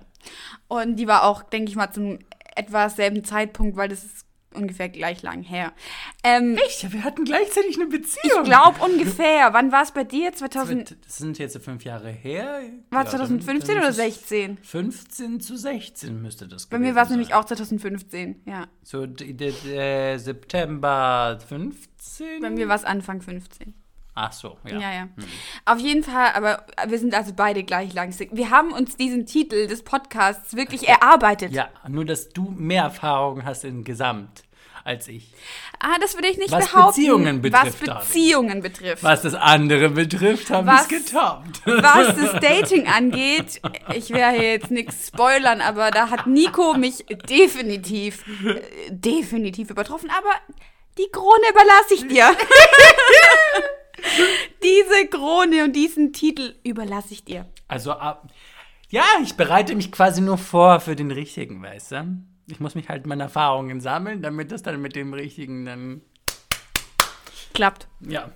Und 0.69 0.97
die 0.97 1.09
war 1.09 1.25
auch, 1.25 1.43
denke 1.43 1.71
ich 1.71 1.77
mal, 1.77 1.91
zum 1.91 2.19
etwa 2.55 2.89
selben 2.89 3.25
Zeitpunkt, 3.25 3.77
weil 3.77 3.89
das 3.89 4.05
ist 4.05 4.28
ungefähr 4.55 4.89
gleich 4.89 5.23
lang 5.23 5.43
her. 5.43 5.73
Ähm, 6.25 6.57
Echt? 6.57 6.83
Ja, 6.83 6.93
wir 6.93 7.05
hatten 7.05 7.25
gleichzeitig 7.25 7.77
eine 7.77 7.87
Beziehung. 7.87 8.43
ich 8.43 8.43
glaube 8.45 8.81
ungefähr. 8.83 9.53
Wann 9.53 9.73
war 9.73 9.83
es 9.83 9.93
bei 9.93 10.05
dir? 10.05 10.33
2000, 10.33 10.97
Das 11.05 11.19
sind 11.19 11.39
jetzt 11.39 11.57
fünf 11.63 11.85
Jahre 11.85 12.11
her. 12.11 12.63
war 12.91 13.05
Ja, 13.05 13.11
2015 13.11 13.59
dann- 13.59 13.69
dann 13.69 13.79
oder 13.79 13.89
ist 13.91 13.99
es 13.99 14.05
16? 14.29 14.59
15 14.63 15.41
zu 15.41 15.57
16 15.57 16.23
müsste 16.23 16.49
das 16.49 16.67
Bei 16.67 16.79
mir 16.79 16.95
war 16.95 17.05
es 17.05 17.11
nämlich 17.11 17.35
auch 17.35 17.45
2015, 17.45 18.43
ja. 18.47 18.67
So, 18.83 19.07
September 20.19 21.39
15? 21.49 22.41
Bei 22.41 22.51
mir 22.51 22.69
war 22.69 22.77
es 22.77 22.85
Anfang 22.85 23.21
15. 23.23 23.75
Ach 24.21 24.33
so, 24.33 24.57
ja. 24.67 24.79
Ja, 24.81 24.93
ja. 24.93 25.09
Auf 25.65 25.79
jeden 25.79 26.03
Fall, 26.03 26.33
aber 26.35 26.67
wir 26.89 26.99
sind 26.99 27.15
also 27.15 27.33
beide 27.37 27.63
gleich 27.63 27.95
lang. 27.95 28.13
Wir 28.33 28.51
haben 28.51 28.73
uns 28.73 28.97
diesen 28.97 29.27
Titel 29.27 29.69
des 29.69 29.85
Podcasts 29.85 30.57
wirklich 30.57 30.89
erarbeitet. 30.89 31.53
Ja, 31.53 31.69
nur 31.87 32.05
dass 32.05 32.29
du 32.31 32.53
mehr 32.57 32.83
Erfahrung 32.83 33.45
hast 33.45 33.63
in 33.63 33.85
Gesamt 33.85 34.43
als 34.83 35.07
ich. 35.07 35.33
Ah, 35.79 35.99
das 36.01 36.15
würde 36.17 36.27
ich 36.29 36.37
nicht 36.39 36.51
Was 36.51 36.67
behaupten. 36.69 37.01
Beziehungen 37.01 37.43
betrifft, 37.43 37.87
Was. 37.87 38.07
Beziehungen 38.07 38.61
betrifft. 38.61 39.05
Was 39.05 39.23
das 39.23 39.35
andere 39.35 39.91
betrifft, 39.91 40.51
haben 40.51 40.67
wir 40.67 40.75
es 40.75 40.81
Was- 40.81 40.89
getoppt. 40.89 41.61
Was 41.67 42.17
das 42.17 42.33
Dating 42.41 42.89
angeht, 42.89 43.61
ich 43.95 44.11
werde 44.11 44.37
hier 44.41 44.51
jetzt 44.51 44.73
nichts 44.73 45.07
spoilern, 45.07 45.61
aber 45.61 45.93
da 45.93 46.11
hat 46.11 46.27
Nico 46.27 46.75
mich 46.75 47.07
definitiv, 47.29 48.25
äh, 48.45 48.61
definitiv 48.91 49.71
übertroffen. 49.71 50.11
Aber 50.11 50.31
die 50.97 51.07
Krone 51.13 51.51
überlasse 51.51 51.95
ich 51.95 52.09
dir. 52.09 52.35
Diese 54.63 55.07
Krone 55.09 55.65
und 55.65 55.75
diesen 55.75 56.13
Titel 56.13 56.55
überlasse 56.65 57.13
ich 57.15 57.25
dir. 57.25 57.47
Also, 57.69 57.93
ab- 57.93 58.29
ja, 58.91 59.05
ich 59.23 59.35
bereite 59.35 59.75
mich 59.75 59.93
quasi 59.93 60.21
nur 60.21 60.39
vor 60.39 60.81
für 60.81 60.97
den 60.97 61.11
richtigen, 61.11 61.63
weißt 61.63 61.93
du? 61.93 62.19
Ich 62.51 62.61
muss 62.61 62.75
mich 62.75 62.89
halt 62.89 63.07
meine 63.07 63.25
Erfahrungen 63.25 63.81
sammeln, 63.81 64.23
damit 64.23 64.51
das 64.51 64.63
dann 64.63 64.81
mit 64.81 64.97
dem 64.97 65.13
richtigen 65.13 65.65
dann, 65.67 66.01
Klappt. 67.55 67.89
ja. 68.01 68.31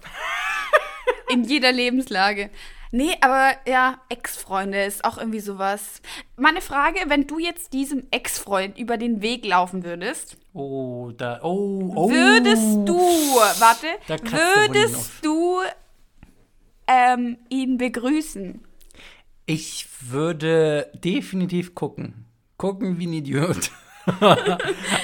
In 1.31 1.45
jeder 1.45 1.73
Lebenslage. 1.73 2.51
Nee, 2.95 3.17
aber 3.23 3.55
ja, 3.67 3.99
Ex-Freunde 4.11 4.85
ist 4.85 5.05
auch 5.05 5.17
irgendwie 5.17 5.41
sowas. 5.41 6.03
Meine 6.37 6.61
Frage, 6.61 7.01
wenn 7.09 7.27
du 7.27 7.39
jetzt 7.39 7.73
diesem 7.73 8.07
Ex-Freund 8.11 8.79
über 8.79 8.99
den 8.99 9.23
Weg 9.23 9.47
laufen 9.47 9.83
würdest, 9.83 10.37
Oh, 10.55 11.11
da, 11.17 11.41
oh, 11.43 11.93
oh. 11.97 12.11
würdest 12.11 12.87
du, 12.87 12.99
warte, 12.99 13.87
würdest 14.07 15.13
du 15.23 15.61
ähm, 16.87 17.39
ihn 17.49 17.79
begrüßen? 17.79 18.61
Ich 19.47 19.89
würde 20.03 20.91
definitiv 20.95 21.75
gucken. 21.75 22.27
Gucken 22.59 22.99
wie 22.99 23.07
ein 23.07 23.15
Idiot. 23.15 23.71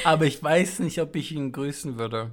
Aber 0.04 0.26
ich 0.26 0.42
weiß 0.42 0.80
nicht, 0.80 1.00
ob 1.00 1.16
ich 1.16 1.32
ihn 1.32 1.52
grüßen 1.52 1.98
würde. 1.98 2.32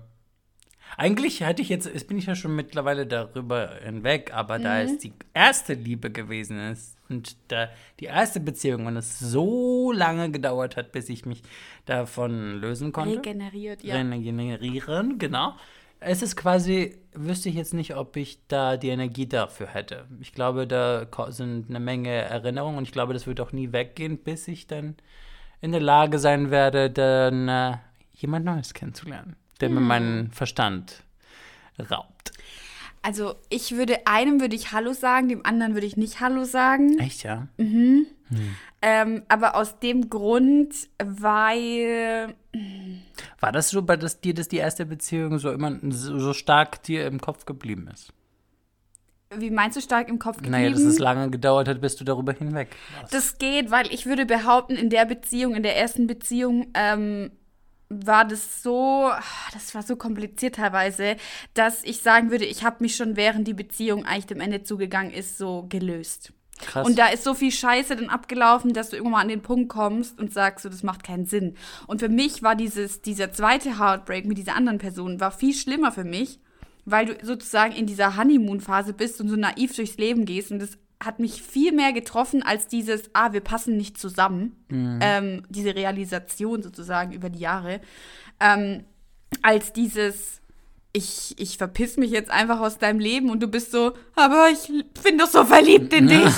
Eigentlich 0.97 1.41
hätte 1.41 1.61
ich 1.61 1.69
jetzt, 1.69 1.85
jetzt 1.87 2.07
bin 2.07 2.17
ich 2.17 2.25
ja 2.25 2.35
schon 2.35 2.55
mittlerweile 2.55 3.05
darüber 3.05 3.69
hinweg, 3.83 4.31
aber 4.33 4.59
da 4.59 4.75
Mhm. 4.81 4.89
es 4.89 4.97
die 4.99 5.13
erste 5.33 5.73
Liebe 5.73 6.09
gewesen 6.11 6.59
ist 6.71 6.97
und 7.09 7.35
da 7.49 7.69
die 7.99 8.05
erste 8.05 8.39
Beziehung 8.39 8.85
und 8.85 8.95
es 8.97 9.19
so 9.19 9.91
lange 9.91 10.31
gedauert 10.31 10.77
hat, 10.77 10.91
bis 10.91 11.09
ich 11.09 11.25
mich 11.25 11.43
davon 11.85 12.59
lösen 12.61 12.91
konnte. 12.91 13.17
Regeneriert, 13.17 13.83
ja. 13.83 13.95
Regenerieren, 13.95 15.17
genau. 15.19 15.53
Es 15.99 16.21
ist 16.21 16.35
quasi, 16.35 16.97
wüsste 17.13 17.49
ich 17.49 17.55
jetzt 17.55 17.73
nicht, 17.73 17.95
ob 17.95 18.15
ich 18.15 18.39
da 18.47 18.77
die 18.77 18.89
Energie 18.89 19.27
dafür 19.27 19.67
hätte. 19.67 20.05
Ich 20.19 20.33
glaube, 20.33 20.67
da 20.67 21.07
sind 21.29 21.69
eine 21.69 21.79
Menge 21.79 22.11
Erinnerungen 22.11 22.77
und 22.77 22.83
ich 22.83 22.91
glaube, 22.91 23.13
das 23.13 23.27
wird 23.27 23.39
auch 23.41 23.51
nie 23.53 23.71
weggehen, 23.71 24.17
bis 24.17 24.47
ich 24.47 24.67
dann 24.67 24.95
in 25.61 25.71
der 25.71 25.81
Lage 25.81 26.19
sein 26.19 26.51
werde, 26.51 26.91
dann 26.91 27.47
äh, 27.47 27.77
jemand 28.13 28.45
Neues 28.45 28.73
kennenzulernen, 28.73 29.35
der 29.61 29.69
mir 29.69 29.79
meinen 29.79 30.31
Verstand 30.31 31.03
raubt. 31.89 32.31
Also 33.01 33.35
ich 33.49 33.75
würde 33.75 34.07
einem 34.07 34.41
würde 34.41 34.55
ich 34.55 34.71
Hallo 34.71 34.93
sagen, 34.93 35.29
dem 35.29 35.45
anderen 35.45 35.75
würde 35.75 35.85
ich 35.85 35.95
nicht 35.95 36.21
Hallo 36.21 36.43
sagen. 36.43 36.97
Echt, 36.97 37.23
ja? 37.23 37.47
Ähm, 38.81 39.23
aber 39.27 39.55
aus 39.55 39.79
dem 39.79 40.09
Grund, 40.09 40.73
weil 40.97 42.33
War 43.39 43.51
das 43.51 43.69
so, 43.69 43.83
bei 43.83 43.95
das, 43.95 44.21
dir 44.21 44.33
das 44.33 44.47
die 44.47 44.57
erste 44.57 44.85
Beziehung 44.85 45.37
so 45.37 45.51
immer 45.51 45.77
so, 45.89 46.17
so 46.19 46.33
stark 46.33 46.81
dir 46.83 47.05
im 47.05 47.21
Kopf 47.21 47.45
geblieben 47.45 47.89
ist? 47.93 48.11
wie 49.37 49.49
meinst 49.49 49.77
du 49.77 49.81
stark 49.81 50.07
im 50.09 50.19
Kopf 50.19 50.37
geblieben? 50.37 50.51
Naja, 50.51 50.69
dass 50.69 50.81
es 50.81 50.99
lange 50.99 51.29
gedauert 51.29 51.67
hat, 51.67 51.81
bis 51.81 51.95
du 51.95 52.03
darüber 52.03 52.33
hinweg 52.33 52.69
warst. 52.99 53.13
Das 53.13 53.37
geht, 53.37 53.71
weil 53.71 53.91
ich 53.91 54.05
würde 54.05 54.25
behaupten, 54.25 54.75
in 54.75 54.89
der 54.89 55.05
Beziehung, 55.05 55.55
in 55.55 55.63
der 55.63 55.77
ersten 55.77 56.07
Beziehung, 56.07 56.67
ähm, 56.73 57.31
war 58.05 58.25
das 58.25 58.63
so, 58.63 59.09
ah, 59.11 59.21
das 59.53 59.75
war 59.75 59.83
so 59.83 59.95
kompliziert 59.95 60.55
teilweise, 60.55 61.17
dass 61.53 61.83
ich 61.83 62.01
sagen 62.01 62.31
würde, 62.31 62.45
ich 62.45 62.63
habe 62.63 62.77
mich 62.79 62.95
schon 62.95 63.15
während 63.15 63.47
die 63.47 63.53
Beziehung 63.53 64.05
eigentlich 64.05 64.25
dem 64.25 64.41
Ende 64.41 64.63
zugegangen 64.63 65.11
ist, 65.11 65.37
so 65.37 65.65
gelöst. 65.69 66.33
Krass. 66.57 66.87
Und 66.87 66.97
da 66.97 67.07
ist 67.07 67.23
so 67.23 67.33
viel 67.33 67.51
Scheiße 67.51 67.95
dann 67.95 68.09
abgelaufen, 68.09 68.73
dass 68.73 68.89
du 68.89 68.95
irgendwann 68.95 69.11
mal 69.11 69.21
an 69.21 69.27
den 69.27 69.41
Punkt 69.41 69.69
kommst 69.69 70.17
und 70.19 70.33
sagst, 70.33 70.63
so, 70.63 70.69
das 70.69 70.83
macht 70.83 71.03
keinen 71.03 71.25
Sinn. 71.25 71.55
Und 71.85 71.99
für 71.99 72.09
mich 72.09 72.43
war 72.43 72.55
dieses, 72.55 73.01
dieser 73.01 73.33
zweite 73.33 73.77
Heartbreak 73.79 74.25
mit 74.25 74.37
dieser 74.37 74.55
anderen 74.55 74.77
Person, 74.77 75.19
war 75.19 75.31
viel 75.31 75.53
schlimmer 75.53 75.91
für 75.91 76.05
mich, 76.05 76.39
weil 76.85 77.07
du 77.07 77.25
sozusagen 77.25 77.73
in 77.73 77.87
dieser 77.87 78.15
Honeymoon-Phase 78.15 78.93
bist 78.93 79.19
und 79.19 79.27
so 79.27 79.35
naiv 79.35 79.75
durchs 79.75 79.97
Leben 79.97 80.25
gehst. 80.25 80.51
Und 80.51 80.59
das 80.59 80.77
hat 81.05 81.19
mich 81.19 81.41
viel 81.41 81.71
mehr 81.71 81.93
getroffen 81.93 82.43
als 82.43 82.67
dieses, 82.67 83.09
ah, 83.13 83.33
wir 83.33 83.41
passen 83.41 83.77
nicht 83.77 83.97
zusammen. 83.97 84.55
Ähm, 85.01 85.43
diese 85.49 85.75
Realisation 85.75 86.63
sozusagen 86.63 87.11
über 87.11 87.29
die 87.29 87.39
Jahre. 87.39 87.81
Ähm, 88.39 88.83
als 89.41 89.73
dieses, 89.73 90.41
ich, 90.93 91.35
ich 91.37 91.57
verpiss 91.57 91.97
mich 91.97 92.11
jetzt 92.11 92.31
einfach 92.31 92.59
aus 92.59 92.77
deinem 92.77 92.99
Leben 92.99 93.29
und 93.29 93.41
du 93.41 93.47
bist 93.47 93.71
so, 93.71 93.93
aber 94.15 94.49
ich 94.51 94.67
bin 95.03 95.17
doch 95.17 95.27
so 95.27 95.45
verliebt 95.45 95.93
in 95.93 96.07
dich. 96.07 96.33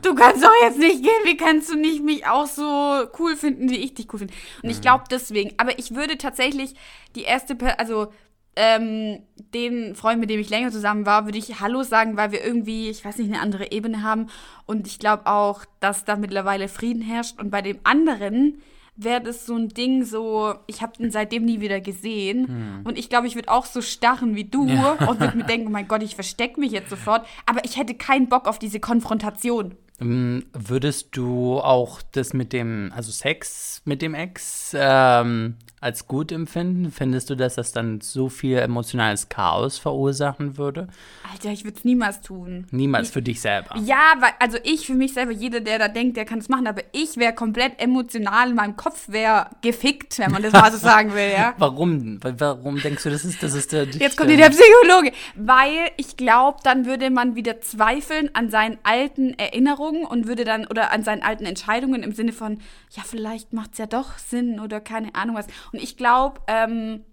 Du 0.00 0.14
kannst 0.14 0.42
doch 0.42 0.50
jetzt 0.62 0.78
nicht 0.78 1.02
gehen, 1.02 1.24
wie 1.24 1.36
kannst 1.36 1.70
du 1.70 1.76
nicht 1.76 2.02
mich 2.02 2.26
auch 2.26 2.46
so 2.46 3.06
cool 3.18 3.36
finden, 3.36 3.68
wie 3.68 3.76
ich 3.76 3.94
dich 3.94 4.10
cool 4.12 4.20
finde? 4.20 4.34
Und 4.62 4.70
ich 4.70 4.80
glaube 4.80 5.04
deswegen, 5.10 5.52
aber 5.58 5.78
ich 5.78 5.94
würde 5.94 6.16
tatsächlich 6.16 6.74
die 7.14 7.22
erste, 7.22 7.56
also 7.78 8.10
ähm, 8.56 9.22
den 9.54 9.94
Freund, 9.94 10.20
mit 10.20 10.30
dem 10.30 10.40
ich 10.40 10.50
länger 10.50 10.70
zusammen 10.70 11.06
war, 11.06 11.24
würde 11.24 11.38
ich 11.38 11.60
Hallo 11.60 11.82
sagen, 11.82 12.16
weil 12.16 12.32
wir 12.32 12.44
irgendwie, 12.44 12.90
ich 12.90 13.04
weiß 13.04 13.18
nicht, 13.18 13.32
eine 13.32 13.40
andere 13.40 13.72
Ebene 13.72 14.02
haben. 14.02 14.28
Und 14.66 14.86
ich 14.86 14.98
glaube 14.98 15.26
auch, 15.26 15.64
dass 15.80 16.04
da 16.04 16.16
mittlerweile 16.16 16.68
Frieden 16.68 17.02
herrscht. 17.02 17.38
Und 17.40 17.50
bei 17.50 17.62
dem 17.62 17.78
anderen 17.84 18.60
wäre 18.96 19.22
das 19.22 19.46
so 19.46 19.56
ein 19.56 19.68
Ding, 19.68 20.04
so, 20.04 20.54
ich 20.66 20.82
habe 20.82 20.96
den 20.98 21.10
seitdem 21.10 21.44
nie 21.44 21.60
wieder 21.60 21.80
gesehen. 21.80 22.82
Und 22.84 22.98
ich 22.98 23.08
glaube, 23.08 23.26
ich 23.26 23.34
würde 23.34 23.50
auch 23.50 23.64
so 23.64 23.80
starren 23.80 24.36
wie 24.36 24.44
du 24.44 24.62
und 25.08 25.20
würde 25.20 25.36
mir 25.36 25.44
denken, 25.44 25.68
oh 25.68 25.70
mein 25.70 25.88
Gott, 25.88 26.02
ich 26.02 26.14
verstecke 26.14 26.60
mich 26.60 26.72
jetzt 26.72 26.90
sofort. 26.90 27.26
Aber 27.46 27.64
ich 27.64 27.76
hätte 27.76 27.94
keinen 27.94 28.28
Bock 28.28 28.46
auf 28.46 28.58
diese 28.58 28.80
Konfrontation. 28.80 29.76
Ähm, 30.00 30.44
Würdest 30.52 31.16
du 31.16 31.58
auch 31.58 32.02
das 32.12 32.32
mit 32.32 32.52
dem, 32.52 32.92
also 32.94 33.10
Sex 33.12 33.82
mit 33.84 34.02
dem 34.02 34.14
Ex, 34.14 34.74
ähm, 34.78 35.56
als 35.82 36.06
gut 36.06 36.32
empfinden? 36.32 36.92
Findest 36.92 37.28
du, 37.28 37.34
dass 37.34 37.56
das 37.56 37.72
dann 37.72 38.00
so 38.00 38.28
viel 38.28 38.58
emotionales 38.58 39.28
Chaos 39.28 39.78
verursachen 39.78 40.56
würde? 40.56 40.88
Alter, 41.30 41.50
ich 41.50 41.64
würde 41.64 41.76
es 41.76 41.84
niemals 41.84 42.20
tun. 42.20 42.66
Niemals 42.70 43.10
für 43.10 43.20
dich 43.20 43.40
selber. 43.40 43.76
Ja, 43.84 44.14
weil, 44.20 44.30
also 44.38 44.58
ich 44.62 44.86
für 44.86 44.94
mich 44.94 45.12
selber, 45.12 45.32
jeder, 45.32 45.60
der 45.60 45.78
da 45.78 45.88
denkt, 45.88 46.16
der 46.16 46.24
kann 46.24 46.38
es 46.38 46.48
machen, 46.48 46.66
aber 46.66 46.82
ich 46.92 47.16
wäre 47.16 47.34
komplett 47.34 47.80
emotional, 47.80 48.50
in 48.50 48.54
meinem 48.54 48.76
Kopf 48.76 49.08
wäre 49.08 49.48
gefickt, 49.60 50.18
wenn 50.18 50.30
man 50.30 50.42
das 50.42 50.52
mal 50.52 50.70
so 50.70 50.78
sagen 50.92 51.14
will, 51.14 51.32
ja. 51.32 51.54
Warum? 51.58 52.20
Warum 52.22 52.80
denkst 52.80 53.02
du, 53.02 53.10
das 53.10 53.24
ist, 53.24 53.42
das 53.42 53.54
ist 53.54 53.72
der. 53.72 53.84
Jetzt 53.84 54.16
kommt 54.16 54.30
hier 54.30 54.38
der 54.38 54.50
Psychologe. 54.50 55.12
Weil 55.34 55.90
ich 55.96 56.16
glaube, 56.16 56.58
dann 56.62 56.86
würde 56.86 57.10
man 57.10 57.34
wieder 57.34 57.60
zweifeln 57.60 58.30
an 58.34 58.50
seinen 58.50 58.78
alten 58.84 59.34
Erinnerungen 59.34 60.04
und 60.04 60.28
würde 60.28 60.44
dann, 60.44 60.66
oder 60.66 60.92
an 60.92 61.02
seinen 61.02 61.22
alten 61.22 61.44
Entscheidungen 61.44 62.02
im 62.02 62.12
Sinne 62.12 62.32
von, 62.32 62.58
ja, 62.90 63.02
vielleicht 63.04 63.52
macht 63.52 63.72
es 63.72 63.78
ja 63.78 63.86
doch 63.86 64.18
Sinn 64.18 64.60
oder 64.60 64.80
keine 64.80 65.14
Ahnung 65.14 65.36
was. 65.36 65.46
Und 65.72 65.82
ich 65.82 65.96
glaube, 65.96 66.40
ähm, 66.46 67.04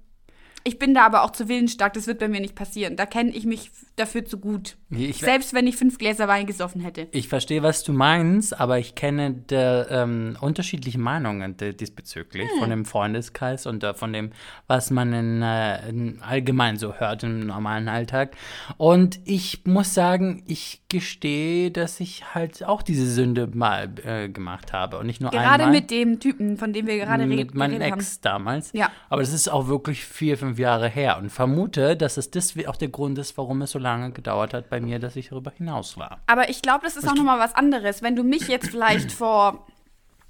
ich 0.64 0.80
bin 0.80 0.94
da 0.94 1.06
aber 1.06 1.24
auch 1.24 1.32
zu 1.32 1.48
willensstark, 1.48 1.94
das 1.94 2.08
wird 2.08 2.20
bei 2.20 2.28
mir 2.28 2.40
nicht 2.42 2.56
passieren. 2.56 2.96
Da 2.96 3.06
kenne 3.06 3.32
ich 3.32 3.46
mich 3.46 3.72
dafür 3.96 4.26
zu 4.26 4.38
gut. 4.40 4.78
Ich- 4.90 5.18
Selbst 5.20 5.54
wenn 5.54 5.68
ich 5.68 5.76
fünf 5.76 5.98
Gläser 5.98 6.28
Wein 6.28 6.46
gesoffen 6.46 6.82
hätte. 6.82 7.08
Ich 7.12 7.28
verstehe, 7.28 7.62
was 7.64 7.84
du 7.84 7.94
meinst, 7.94 8.60
aber 8.60 8.80
ich 8.80 8.96
kenne 8.96 9.32
der, 9.34 9.88
ähm, 9.92 10.38
unterschiedliche 10.42 11.00
Meinungen 11.00 11.56
diesbezüglich 11.58 12.50
Hm. 12.52 12.60
von 12.60 12.70
dem 12.70 12.86
Freundeskreis 12.86 13.66
und 13.66 13.84
äh, 13.84 13.94
von 13.94 14.14
dem, 14.14 14.32
was 14.68 14.90
man 14.92 15.14
in, 15.14 15.42
äh, 15.42 15.90
in 15.90 16.22
allgemein 16.22 16.78
so 16.78 16.94
hört 16.96 17.24
im 17.24 17.46
normalen 17.48 17.88
Alltag. 17.88 18.36
Und 18.78 19.20
ich 19.26 19.62
muss 19.66 19.94
sagen, 19.94 20.44
ich 20.48 20.82
gestehe, 20.90 21.70
dass 21.72 22.00
ich 22.00 22.34
halt 22.34 22.64
auch 22.64 22.82
diese 22.82 23.06
Sünde 23.10 23.48
mal 23.54 23.90
äh, 24.04 24.30
gemacht 24.30 24.74
habe 24.74 24.98
und 24.98 25.06
nicht 25.06 25.22
nur 25.22 25.30
Gerade 25.32 25.64
einmal. 25.66 25.72
mit 25.82 25.92
dem 25.92 26.20
Typen, 26.20 26.58
von 26.58 26.74
dem 26.74 26.88
wir 26.88 26.98
gerade 26.98 27.26
mit 27.26 27.38
reden. 27.40 27.58
meinem 27.58 27.72
geredet 27.74 27.92
haben. 27.92 28.00
Ex 28.00 28.22
damals. 28.22 28.72
Ja. 28.74 28.90
Aber 29.10 29.22
das 29.22 29.34
ist 29.34 29.50
auch 29.50 29.68
wirklich 29.68 30.04
vier, 30.06 30.38
fünf 30.38 30.49
Jahre 30.58 30.90
her 30.90 31.18
und 31.18 31.30
vermute, 31.30 31.96
dass 31.96 32.18
es 32.18 32.32
das 32.32 32.54
auch 32.68 32.76
der 32.76 32.90
Grund 32.90 33.18
ist, 33.18 33.38
warum 33.38 33.62
es 33.62 33.72
so 33.72 33.80
lange 33.80 34.12
gedauert 34.12 34.54
hat 34.54 34.70
bei 34.70 34.80
mir, 34.80 35.00
dass 35.00 35.16
ich 35.16 35.30
darüber 35.30 35.52
hinaus 35.52 35.98
war. 35.98 36.20
Aber 36.28 36.50
ich 36.50 36.62
glaube, 36.62 36.82
das 36.84 36.98
ist 36.98 37.08
auch 37.08 37.16
nochmal 37.16 37.40
was 37.40 37.54
anderes. 37.54 38.02
Wenn 38.02 38.16
du 38.16 38.24
mich 38.24 38.48
jetzt 38.48 38.70
vielleicht 38.70 39.12
vor 39.12 39.66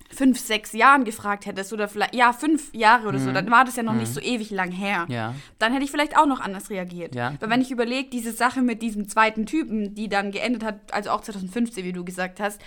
fünf, 0.09 0.39
sechs 0.39 0.73
Jahren 0.73 1.05
gefragt 1.05 1.45
hättest 1.45 1.71
oder 1.71 1.88
vielleicht, 1.88 2.15
ja, 2.15 2.33
fünf 2.33 2.73
Jahre 2.73 3.07
oder 3.07 3.19
so, 3.19 3.31
dann 3.31 3.51
war 3.51 3.63
das 3.63 3.75
ja 3.75 3.83
noch 3.83 3.93
nicht 3.93 4.11
so 4.11 4.19
ewig 4.19 4.49
lang 4.49 4.71
her. 4.71 5.05
Mhm. 5.07 5.13
Ja. 5.13 5.35
Dann 5.59 5.71
hätte 5.71 5.85
ich 5.85 5.91
vielleicht 5.91 6.17
auch 6.17 6.25
noch 6.25 6.39
anders 6.39 6.69
reagiert. 6.69 7.13
Ja. 7.13 7.33
Weil 7.39 7.49
wenn 7.49 7.61
ich 7.61 7.71
überlege, 7.71 8.09
diese 8.09 8.31
Sache 8.31 8.61
mit 8.61 8.81
diesem 8.81 9.07
zweiten 9.07 9.45
Typen, 9.45 9.93
die 9.93 10.09
dann 10.09 10.31
geendet 10.31 10.63
hat, 10.63 10.79
also 10.91 11.11
auch 11.11 11.21
2015, 11.21 11.85
wie 11.85 11.93
du 11.93 12.03
gesagt 12.03 12.39
hast, 12.39 12.59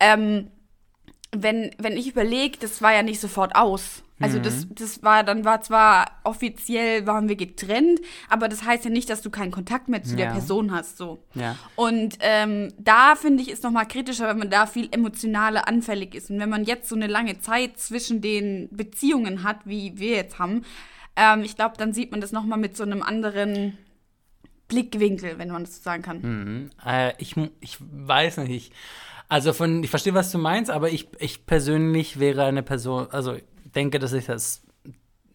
ähm, 0.00 0.50
wenn, 1.32 1.70
wenn 1.78 1.96
ich 1.96 2.08
überlege, 2.08 2.58
das 2.58 2.80
war 2.80 2.94
ja 2.94 3.02
nicht 3.02 3.20
sofort 3.20 3.54
aus. 3.56 4.02
Also 4.18 4.38
das, 4.38 4.64
Mhm. 4.64 4.74
das 4.76 5.02
war, 5.02 5.24
dann 5.24 5.44
war 5.44 5.60
zwar 5.60 6.06
offiziell 6.24 7.06
waren 7.06 7.28
wir 7.28 7.36
getrennt, 7.36 8.00
aber 8.30 8.48
das 8.48 8.64
heißt 8.64 8.84
ja 8.86 8.90
nicht, 8.90 9.10
dass 9.10 9.20
du 9.20 9.28
keinen 9.28 9.50
Kontakt 9.50 9.88
mehr 9.88 10.02
zu 10.02 10.16
der 10.16 10.26
Ja. 10.26 10.32
Person 10.32 10.72
hast. 10.72 10.96
So. 10.96 11.22
Ja. 11.34 11.56
Und 11.74 12.16
ähm, 12.20 12.72
da 12.78 13.14
finde 13.14 13.42
ich, 13.42 13.50
ist 13.50 13.62
noch 13.62 13.70
mal 13.72 13.84
kritischer, 13.84 14.26
wenn 14.28 14.38
man 14.38 14.48
da 14.48 14.64
viel 14.66 14.88
emotionaler 14.90 15.68
anfällig 15.68 16.14
ist. 16.14 16.30
Und 16.30 16.38
wenn 16.38 16.48
man 16.48 16.64
jetzt 16.64 16.88
so 16.88 16.94
eine 16.96 17.08
lange 17.08 17.40
Zeit 17.40 17.78
zwischen 17.78 18.22
den 18.22 18.68
Beziehungen 18.70 19.42
hat, 19.42 19.58
wie 19.66 19.98
wir 19.98 20.16
jetzt 20.16 20.38
haben, 20.38 20.62
ähm, 21.16 21.42
ich 21.42 21.54
glaube, 21.56 21.76
dann 21.76 21.92
sieht 21.92 22.10
man 22.10 22.20
das 22.22 22.32
noch 22.32 22.44
mal 22.44 22.56
mit 22.56 22.74
so 22.76 22.84
einem 22.84 23.02
anderen 23.02 23.76
Blickwinkel, 24.68 25.38
wenn 25.38 25.48
man 25.50 25.64
das 25.64 25.76
so 25.76 25.82
sagen 25.82 26.02
kann. 26.02 26.20
Mhm. 26.22 26.70
Äh, 26.84 27.12
ich, 27.18 27.34
ich 27.60 27.76
weiß 27.80 28.38
nicht. 28.38 28.50
Ich, 28.50 28.72
also 29.28 29.52
von, 29.52 29.82
ich 29.82 29.90
verstehe, 29.90 30.14
was 30.14 30.32
du 30.32 30.38
meinst, 30.38 30.70
aber 30.70 30.90
ich, 30.90 31.08
ich 31.18 31.46
persönlich 31.46 32.18
wäre 32.18 32.44
eine 32.44 32.62
Person, 32.62 33.08
also 33.10 33.36
denke, 33.76 33.98
dass 33.98 34.12
ich 34.12 34.26
das 34.26 34.62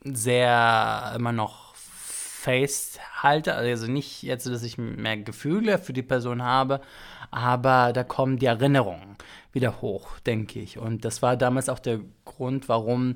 sehr 0.04 1.14
immer 1.16 1.32
noch 1.32 1.76
festhalte. 1.76 3.54
Also 3.54 3.86
nicht 3.88 4.24
jetzt, 4.24 4.48
dass 4.48 4.64
ich 4.64 4.78
mehr 4.78 5.18
Gefühle 5.18 5.78
für 5.78 5.94
die 5.94 6.02
Person 6.02 6.42
habe, 6.42 6.82
aber 7.30 7.94
da 7.94 8.04
kommen 8.04 8.38
die 8.38 8.48
Erinnerungen 8.48 9.16
wieder 9.54 9.82
hoch, 9.82 10.20
denke 10.20 10.60
ich. 10.60 10.80
Und 10.80 11.06
das 11.06 11.22
war 11.22 11.38
damals 11.38 11.70
auch 11.70 11.80
der 11.80 12.00
Grund, 12.26 12.68
warum 12.68 13.16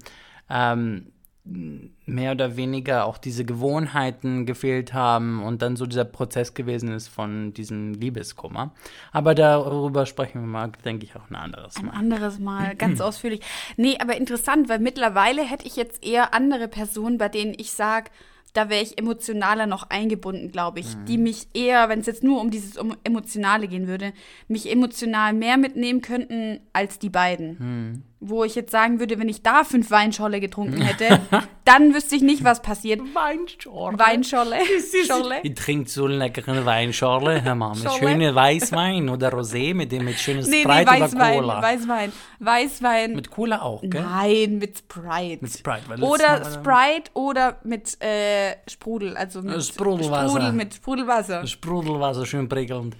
ähm, 0.50 1.12
mehr 1.46 2.32
oder 2.32 2.58
weniger 2.58 3.06
auch 3.06 3.20
diese 3.20 3.46
Gewohnheiten 3.46 4.48
gefehlt 4.48 4.94
haben 4.94 5.44
und 5.44 5.62
dann 5.62 5.76
so 5.76 5.86
dieser 5.86 6.06
Prozess 6.06 6.56
gewesen 6.56 6.92
ist 6.92 7.08
von 7.08 7.54
diesem 7.54 7.94
Liebeskummer. 7.94 8.74
Aber 9.12 9.36
darüber 9.36 10.08
sprechen 10.08 10.42
wir 10.42 10.48
mal, 10.48 10.72
denke 10.84 11.06
ich, 11.06 11.16
auch 11.16 11.30
ein 11.30 11.36
anderes 11.36 11.76
Ein 11.78 11.86
Mal. 11.86 11.94
anderes 11.94 12.40
Mal, 12.40 12.76
ganz 12.78 13.00
ausführlich. 13.00 13.42
Nee, 13.78 13.98
aber 14.00 14.18
interessant, 14.18 14.70
weil 14.70 14.80
mittlerweile 14.80 15.44
hätte 15.44 15.68
ich 15.68 15.76
jetzt 15.76 16.04
eher 16.04 16.34
andere 16.34 16.68
Personen, 16.68 17.20
bei 17.20 17.30
denen 17.30 17.54
ich 17.56 17.72
sage, 17.72 18.10
da 18.54 18.70
wäre 18.70 18.82
ich 18.82 18.98
emotionaler 18.98 19.68
noch 19.68 19.90
eingebunden, 19.90 20.50
glaube 20.50 20.80
ich, 20.80 20.96
die 21.10 21.18
mich 21.18 21.48
eher, 21.54 21.90
wenn 21.90 22.00
es 22.00 22.06
jetzt 22.06 22.24
nur 22.24 22.40
um 22.40 22.52
dieses 22.52 22.78
Emotionale 23.04 23.68
gehen 23.68 23.86
würde, 23.86 24.14
mich 24.48 24.72
emotional 24.72 25.34
mehr 25.34 25.58
mitnehmen 25.58 26.02
könnten 26.02 26.62
als 26.72 26.98
die 26.98 27.10
beiden. 27.10 28.04
Wo 28.22 28.44
ich 28.44 28.56
jetzt 28.56 28.72
sagen 28.72 29.00
würde, 29.00 29.20
wenn 29.20 29.28
ich 29.30 29.44
da 29.44 29.64
fünf 29.64 29.92
Weinscholle 29.92 30.40
getrunken 30.40 30.82
hätte, 30.82 31.20
dann 31.66 31.94
wüsste 31.94 32.16
ich 32.16 32.22
nicht, 32.22 32.44
was 32.44 32.62
passiert. 32.62 33.02
Weinschorle. 33.14 34.00
Weinscholle. 34.00 34.56
Scholle. 35.08 35.36
Ich 35.44 35.54
trinke 35.56 35.90
so 35.90 36.06
einen 36.06 36.18
leckeren 36.20 36.66
Weinschorle, 36.66 37.44
hör 37.44 37.56
mal, 37.56 37.76
mit 37.76 37.92
schönem 37.92 38.34
Weißwein 38.34 39.10
oder 39.10 39.34
Rosé, 39.34 39.74
mit 39.74 39.92
dem 39.92 40.06
mit 40.06 40.18
schönem 40.18 40.44
Nee, 40.46 40.50
nee, 40.50 40.62
Sprite 40.64 40.82
oder 40.92 41.02
Weißwein, 41.02 41.40
Cola. 41.40 41.62
Weißwein. 41.62 42.12
Weißwein. 42.40 43.16
Mit 43.16 43.30
Cola 43.32 43.62
auch, 43.62 43.82
gell? 43.82 44.02
Nein, 44.02 44.58
mit 44.60 44.78
Sprite. 44.78 45.44
Mit 45.44 45.52
Sprite, 45.54 46.02
Oder 46.02 46.46
Sprite 46.46 47.12
oder 47.14 47.58
mit 47.64 48.02
äh, 48.02 48.56
Sprudel, 48.68 49.18
also 49.18 49.42
mit 49.42 49.64
Sprudelwasser. 49.64 50.30
Sprudel 50.30 50.52
mit 50.54 50.74
Sprudelwasser. 50.74 51.48
Sprudelwasser, 51.48 52.26
schön 52.26 52.48
prickelnd. 52.48 52.96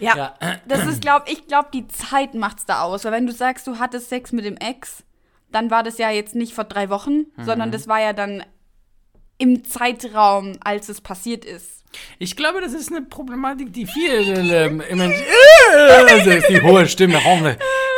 Ja, 0.00 0.16
Ja. 0.16 0.34
das 0.68 0.86
ist, 0.86 1.00
glaub 1.00 1.24
ich, 1.28 1.48
glaube, 1.48 1.68
die 1.74 1.88
Zeit 1.88 2.34
macht's 2.34 2.64
da 2.66 2.82
aus. 2.82 3.04
Weil 3.04 3.12
wenn 3.12 3.26
du 3.26 3.32
sagst, 3.32 3.66
du 3.66 3.78
hattest 3.80 4.08
Sex 4.08 4.30
mit 4.30 4.44
dem 4.44 4.56
Ex, 4.58 5.04
dann 5.50 5.70
war 5.70 5.82
das 5.82 5.98
ja 5.98 6.10
jetzt 6.10 6.34
nicht 6.34 6.52
vor 6.54 6.64
drei 6.64 6.90
Wochen, 6.90 7.26
Mhm. 7.36 7.44
sondern 7.44 7.70
das 7.72 7.88
war 7.88 8.00
ja 8.00 8.12
dann 8.12 8.42
im 9.38 9.64
Zeitraum, 9.64 10.56
als 10.62 10.88
es 10.88 11.00
passiert 11.00 11.44
ist. 11.44 11.84
Ich 12.18 12.36
glaube, 12.36 12.60
das 12.60 12.74
ist 12.74 12.90
eine 12.90 13.02
Problematik, 13.02 13.72
die 13.72 13.86
viele. 13.86 14.34
Äh, 14.34 14.70
das 16.08 16.26
ist 16.26 16.48
die 16.50 16.60
hohe 16.60 16.86
Stimme 16.86 17.18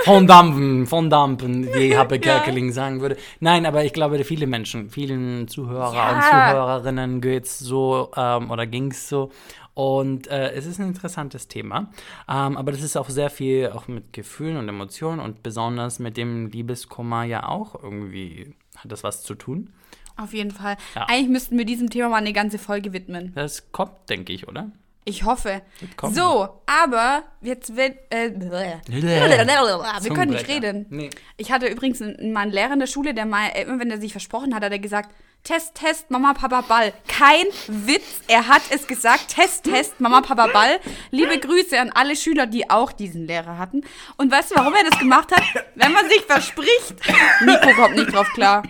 von, 0.05 0.27
Dampfen, 0.27 0.87
von 0.87 1.11
Dampen, 1.11 1.75
wie 1.75 1.96
Happe 1.96 2.18
Kerkeling 2.20 2.70
sagen 2.73 3.01
würde. 3.01 3.16
Nein, 3.40 3.66
aber 3.66 3.85
ich 3.85 3.92
glaube, 3.92 4.23
viele 4.25 4.46
Menschen, 4.46 4.90
vielen 4.90 5.49
Zuhörer 5.49 5.92
Ja. 5.94 6.14
und 6.14 6.23
Zuhörerinnen 6.23 7.20
geht's 7.20 7.59
so 7.59 8.11
ähm, 8.16 8.51
oder 8.51 8.66
ging's 8.66 9.09
so. 9.09 9.31
Und 9.81 10.27
äh, 10.27 10.51
es 10.51 10.66
ist 10.66 10.79
ein 10.79 10.88
interessantes 10.88 11.49
Thema. 11.49 11.90
Ähm, 12.29 12.59
aber 12.59 12.71
das 12.71 12.83
ist 12.83 12.99
auch 12.99 13.09
sehr 13.09 13.31
viel 13.31 13.71
auch 13.71 13.88
mit 13.88 14.12
Gefühlen 14.12 14.59
und 14.59 14.69
Emotionen 14.69 15.21
und 15.21 15.43
besonders 15.43 15.99
mit 15.99 16.19
dem 16.19 16.49
Liebeskummer 16.49 17.25
ja 17.25 17.49
auch 17.49 17.83
irgendwie 17.83 18.55
hat 18.77 18.93
das 18.93 19.05
was 19.05 19.23
zu 19.23 19.35
tun. 19.35 19.73
Auf 20.19 20.35
jeden 20.35 20.51
Fall. 20.51 20.77
Ja. 20.95 21.07
Eigentlich 21.09 21.31
müssten 21.31 21.57
wir 21.57 21.64
diesem 21.64 21.88
Thema 21.88 22.11
mal 22.11 22.16
eine 22.16 22.35
ganze 22.35 22.59
Folge 22.59 22.93
widmen. 22.93 23.33
Das 23.35 23.73
kommt, 23.73 23.93
denke 24.11 24.35
ich, 24.35 24.49
oder? 24.49 24.71
Ich 25.07 25.25
hoffe. 25.25 25.62
So, 26.11 26.61
aber 26.66 27.23
jetzt 27.40 27.75
wird. 27.75 27.97
Äh, 28.11 28.33
wir 28.37 30.14
können 30.14 30.33
nicht 30.33 30.47
reden. 30.47 30.85
Nee. 30.90 31.09
Ich 31.38 31.53
hatte 31.53 31.69
übrigens 31.69 32.03
einen, 32.03 32.35
mal 32.35 32.43
einen 32.43 32.53
Lehrer 32.53 32.75
in 32.75 32.81
der 32.81 32.87
Schule, 32.87 33.14
der 33.14 33.25
mal, 33.25 33.49
äh, 33.55 33.62
immer 33.62 33.81
wenn 33.81 33.90
er 33.90 33.99
sich 33.99 34.12
versprochen 34.12 34.55
hat, 34.55 34.62
hat 34.62 34.73
er 34.73 34.79
gesagt, 34.79 35.11
Test, 35.42 35.74
Test, 35.74 36.11
Mama, 36.11 36.35
Papa, 36.35 36.61
Ball. 36.61 36.92
Kein 37.09 37.46
Witz, 37.66 38.22
er 38.29 38.46
hat 38.46 38.62
es 38.70 38.87
gesagt, 38.87 39.29
Test, 39.29 39.64
Test, 39.64 40.00
Mama, 40.00 40.20
Papa, 40.20 40.48
Ball. 40.48 40.79
Liebe 41.11 41.38
Grüße 41.38 41.81
an 41.81 41.90
alle 41.94 42.14
Schüler, 42.14 42.46
die 42.46 42.68
auch 42.68 42.92
diesen 42.92 43.26
Lehrer 43.26 43.59
hatten. 43.59 43.83
Und 44.16 44.31
weißt 44.31 44.50
du, 44.50 44.57
warum 44.57 44.74
er 44.74 44.85
das 44.88 44.98
gemacht 44.98 45.33
hat? 45.33 45.42
Wenn 45.74 45.92
man 45.92 46.09
sich 46.09 46.22
verspricht. 46.22 46.94
Nico 47.44 47.72
kommt 47.74 47.96
nicht 47.96 48.12
drauf 48.12 48.29
klar. 48.35 48.62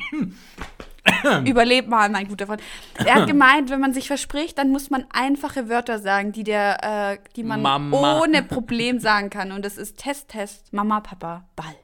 Überlebt 1.45 1.89
mal, 1.89 2.09
mein 2.09 2.29
guter 2.29 2.47
Freund. 2.47 2.63
Er 2.95 3.17
hat 3.17 3.27
gemeint, 3.27 3.71
wenn 3.71 3.81
man 3.81 3.93
sich 3.93 4.07
verspricht, 4.07 4.59
dann 4.59 4.71
muss 4.71 4.91
man 4.91 5.07
einfache 5.11 5.69
Wörter 5.69 5.99
sagen, 5.99 6.33
die, 6.33 6.45
der, 6.45 7.13
äh, 7.13 7.19
die 7.37 7.43
man 7.43 7.63
Mama. 7.63 8.21
ohne 8.21 8.43
Problem 8.43 9.01
sagen 9.01 9.29
kann. 9.31 9.51
Und 9.51 9.65
das 9.65 9.77
ist 9.77 9.99
Test, 9.99 10.29
Test, 10.29 10.73
Mama, 10.73 11.01
Papa, 11.01 11.45
Ball. 11.57 11.75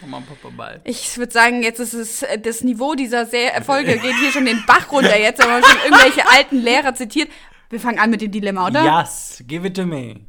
Mama, 0.00 0.22
Papa, 0.26 0.54
Ball. 0.56 0.80
Ich 0.84 1.16
würde 1.16 1.32
sagen, 1.32 1.62
jetzt 1.62 1.78
ist 1.78 1.94
es 1.94 2.22
äh, 2.22 2.38
das 2.38 2.62
Niveau 2.62 2.94
dieser 2.94 3.24
Se- 3.26 3.50
Folge 3.64 3.98
geht 3.98 4.16
hier 4.16 4.32
schon 4.32 4.44
den 4.44 4.64
Bach 4.66 4.90
runter. 4.90 5.18
Jetzt 5.18 5.42
haben 5.42 5.50
wir 5.62 5.68
schon 5.68 5.78
irgendwelche 5.84 6.28
alten 6.28 6.56
Lehrer 6.58 6.94
zitiert. 6.94 7.28
Wir 7.70 7.80
fangen 7.80 7.98
an 7.98 8.10
mit 8.10 8.20
dem 8.20 8.30
Dilemma, 8.30 8.66
oder? 8.66 8.84
Yes, 8.84 9.42
give 9.46 9.66
it 9.66 9.74
to 9.76 9.86
me. 9.86 10.20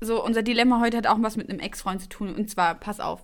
So, 0.00 0.22
unser 0.24 0.42
Dilemma 0.42 0.80
heute 0.80 0.96
hat 0.96 1.06
auch 1.06 1.16
was 1.20 1.36
mit 1.36 1.50
einem 1.50 1.58
Ex-Freund 1.58 2.00
zu 2.00 2.08
tun. 2.08 2.34
Und 2.34 2.48
zwar, 2.50 2.74
pass 2.76 3.00
auf. 3.00 3.20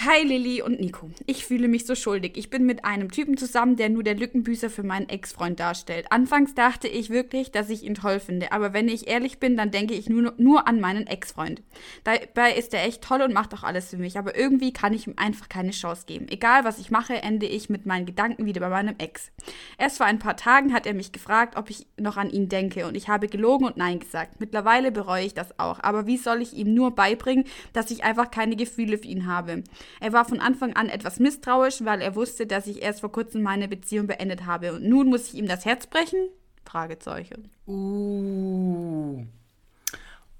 Hi 0.00 0.22
Lilly 0.22 0.60
und 0.60 0.80
Nico. 0.80 1.08
Ich 1.24 1.46
fühle 1.46 1.68
mich 1.68 1.86
so 1.86 1.94
schuldig. 1.94 2.36
Ich 2.36 2.50
bin 2.50 2.66
mit 2.66 2.84
einem 2.84 3.12
Typen 3.12 3.36
zusammen, 3.36 3.76
der 3.76 3.88
nur 3.88 4.02
der 4.02 4.16
Lückenbüßer 4.16 4.68
für 4.68 4.82
meinen 4.82 5.08
Ex-Freund 5.08 5.60
darstellt. 5.60 6.06
Anfangs 6.10 6.52
dachte 6.52 6.88
ich 6.88 7.10
wirklich, 7.10 7.52
dass 7.52 7.70
ich 7.70 7.84
ihn 7.84 7.94
toll 7.94 8.18
finde, 8.18 8.50
aber 8.50 8.74
wenn 8.74 8.88
ich 8.88 9.06
ehrlich 9.06 9.38
bin, 9.38 9.56
dann 9.56 9.70
denke 9.70 9.94
ich 9.94 10.10
nur, 10.10 10.34
nur 10.36 10.66
an 10.66 10.80
meinen 10.80 11.06
Ex-Freund. 11.06 11.62
Dabei 12.02 12.54
ist 12.54 12.74
er 12.74 12.84
echt 12.84 13.02
toll 13.02 13.22
und 13.22 13.32
macht 13.32 13.54
auch 13.54 13.62
alles 13.62 13.88
für 13.88 13.96
mich, 13.96 14.18
aber 14.18 14.36
irgendwie 14.36 14.72
kann 14.72 14.92
ich 14.92 15.06
ihm 15.06 15.14
einfach 15.16 15.48
keine 15.48 15.70
Chance 15.70 16.04
geben. 16.06 16.26
Egal 16.28 16.64
was 16.64 16.80
ich 16.80 16.90
mache, 16.90 17.14
ende 17.22 17.46
ich 17.46 17.70
mit 17.70 17.86
meinen 17.86 18.04
Gedanken 18.04 18.46
wieder 18.46 18.60
bei 18.60 18.70
meinem 18.70 18.96
Ex. 18.98 19.30
Erst 19.78 19.98
vor 19.98 20.06
ein 20.06 20.18
paar 20.18 20.36
Tagen 20.36 20.74
hat 20.74 20.86
er 20.86 20.94
mich 20.94 21.12
gefragt, 21.12 21.56
ob 21.56 21.70
ich 21.70 21.86
noch 21.98 22.16
an 22.16 22.30
ihn 22.30 22.48
denke 22.48 22.88
und 22.88 22.96
ich 22.96 23.08
habe 23.08 23.28
gelogen 23.28 23.64
und 23.64 23.76
Nein 23.76 24.00
gesagt. 24.00 24.40
Mittlerweile 24.40 24.90
bereue 24.90 25.24
ich 25.24 25.34
das 25.34 25.58
auch, 25.58 25.78
aber 25.82 26.06
wie 26.06 26.18
soll 26.18 26.42
ich 26.42 26.52
ihm 26.52 26.74
nur 26.74 26.94
beibringen, 26.96 27.44
dass 27.72 27.92
ich 27.92 28.04
einfach 28.04 28.30
keine 28.32 28.56
Gefühle 28.56 28.98
für 28.98 29.06
ihn 29.06 29.26
habe? 29.26 29.62
Er 30.00 30.12
war 30.12 30.24
von 30.24 30.40
Anfang 30.40 30.74
an 30.74 30.88
etwas 30.88 31.20
misstrauisch, 31.20 31.84
weil 31.84 32.00
er 32.00 32.14
wusste, 32.14 32.46
dass 32.46 32.66
ich 32.66 32.82
erst 32.82 33.00
vor 33.00 33.12
kurzem 33.12 33.42
meine 33.42 33.68
Beziehung 33.68 34.06
beendet 34.06 34.46
habe. 34.46 34.74
Und 34.74 34.84
nun 34.84 35.08
muss 35.08 35.28
ich 35.28 35.34
ihm 35.34 35.46
das 35.46 35.64
Herz 35.64 35.86
brechen? 35.86 36.28
Fragezeichen. 36.64 37.50
Uh. 37.66 39.24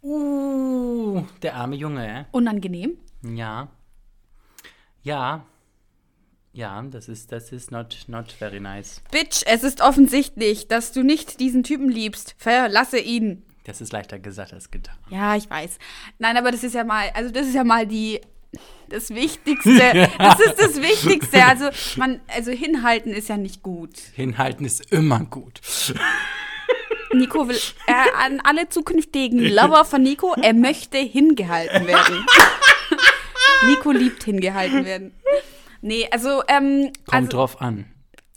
Uh. 0.03 1.25
Der 1.43 1.55
arme 1.55 1.77
Junge? 1.77 2.27
Unangenehm? 2.33 2.99
Ja. 3.23 3.69
Ja. 5.03 5.45
Ja, 6.53 6.81
das 6.83 7.09
ist, 7.09 7.33
das 7.33 7.51
ist 7.51 7.73
not, 7.73 8.05
not 8.07 8.31
very 8.31 8.61
nice. 8.61 9.03
Bitch, 9.11 9.43
es 9.47 9.65
ist 9.65 9.81
offensichtlich, 9.81 10.69
dass 10.69 10.93
du 10.93 11.03
nicht 11.03 11.41
diesen 11.41 11.65
Typen 11.65 11.89
liebst. 11.89 12.37
Verlasse 12.39 12.99
ihn. 12.99 13.45
Das 13.65 13.81
ist 13.81 13.93
leichter 13.93 14.19
gesagt 14.19 14.53
als 14.53 14.71
getan. 14.71 14.97
Ja, 15.09 15.35
ich 15.37 15.51
weiß. 15.51 15.79
Nein, 16.19 16.37
aber 16.37 16.53
das 16.53 16.63
ist 16.63 16.75
ja 16.75 16.85
mal, 16.85 17.11
also 17.15 17.33
das 17.33 17.47
ist 17.47 17.55
ja 17.55 17.65
mal 17.65 17.87
die 17.87 18.21
das 18.88 19.11
Wichtigste. 19.11 20.09
Das 20.19 20.40
ist 20.40 20.61
das 20.61 20.83
Wichtigste. 20.83 21.45
Also, 21.45 21.69
man, 21.97 22.21
also 22.35 22.51
hinhalten 22.51 23.12
ist 23.12 23.29
ja 23.29 23.37
nicht 23.37 23.62
gut. 23.62 23.90
Hinhalten 24.14 24.64
ist 24.64 24.93
immer 24.93 25.21
gut. 25.21 25.61
Nico 27.12 27.49
will, 27.49 27.59
äh, 27.87 27.93
an 28.25 28.40
alle 28.43 28.69
zukünftigen 28.69 29.38
Lover 29.38 29.85
von 29.85 30.03
Nico, 30.03 30.35
er 30.35 30.55
möchte 30.55 30.99
hingehalten 30.99 31.87
werden. 31.87 32.27
Nico 33.67 33.93
liebt 33.93 34.25
hingehalten 34.25 34.85
werden. 34.85 35.12
Nee, 35.81 36.09
also, 36.11 36.43
ähm. 36.49 36.93
Kommt 37.07 37.12
also, 37.12 37.29
drauf 37.29 37.61
an. 37.61 37.85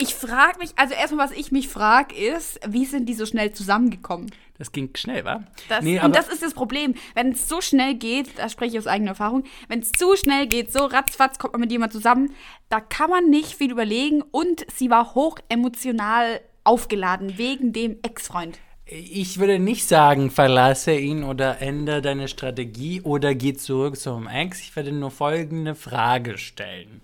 Ich 0.00 0.14
frage 0.14 0.60
mich, 0.60 0.70
also 0.76 0.94
erstmal, 0.94 1.28
was 1.28 1.36
ich 1.36 1.50
mich 1.50 1.66
frage, 1.66 2.14
ist, 2.14 2.60
wie 2.68 2.84
sind 2.84 3.08
die 3.08 3.14
so 3.14 3.26
schnell 3.26 3.52
zusammengekommen? 3.52 4.30
Das 4.56 4.70
ging 4.70 4.90
schnell, 4.94 5.24
wa? 5.24 5.42
Das, 5.68 5.82
nee, 5.82 6.00
und 6.00 6.14
das 6.14 6.28
ist 6.28 6.40
das 6.40 6.54
Problem. 6.54 6.94
Wenn 7.14 7.32
es 7.32 7.48
so 7.48 7.60
schnell 7.60 7.94
geht, 7.94 8.38
da 8.38 8.48
spreche 8.48 8.74
ich 8.74 8.78
aus 8.78 8.86
eigener 8.86 9.10
Erfahrung, 9.10 9.42
wenn 9.66 9.80
es 9.80 9.90
zu 9.90 10.14
schnell 10.14 10.46
geht, 10.46 10.72
so 10.72 10.84
ratzfatz 10.84 11.40
kommt 11.40 11.54
man 11.54 11.62
mit 11.62 11.72
jemand 11.72 11.92
zusammen, 11.92 12.32
da 12.68 12.80
kann 12.80 13.10
man 13.10 13.28
nicht 13.28 13.54
viel 13.54 13.72
überlegen 13.72 14.22
und 14.22 14.64
sie 14.72 14.88
war 14.88 15.16
hoch 15.16 15.40
emotional 15.48 16.40
aufgeladen 16.62 17.36
wegen 17.36 17.72
dem 17.72 17.96
Ex-Freund. 18.02 18.60
Ich 18.86 19.38
würde 19.40 19.58
nicht 19.58 19.88
sagen, 19.88 20.30
verlasse 20.30 20.94
ihn 20.94 21.24
oder 21.24 21.60
ändere 21.60 22.02
deine 22.02 22.28
Strategie 22.28 23.02
oder 23.02 23.34
geh 23.34 23.54
zurück 23.54 23.96
zum 23.96 24.28
Ex. 24.28 24.60
Ich 24.60 24.76
werde 24.76 24.92
nur 24.92 25.10
folgende 25.10 25.74
Frage 25.74 26.38
stellen. 26.38 27.02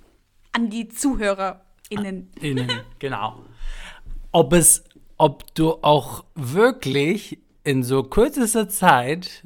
An 0.52 0.70
die 0.70 0.88
Zuhörer. 0.88 1.63
Innen. 1.98 2.30
Innen, 2.40 2.70
genau. 2.98 3.44
Ob 4.32 4.52
es, 4.52 4.84
ob 5.16 5.54
du 5.54 5.74
auch 5.82 6.24
wirklich 6.34 7.38
in 7.62 7.82
so 7.82 8.02
kürzester 8.02 8.68
Zeit 8.68 9.44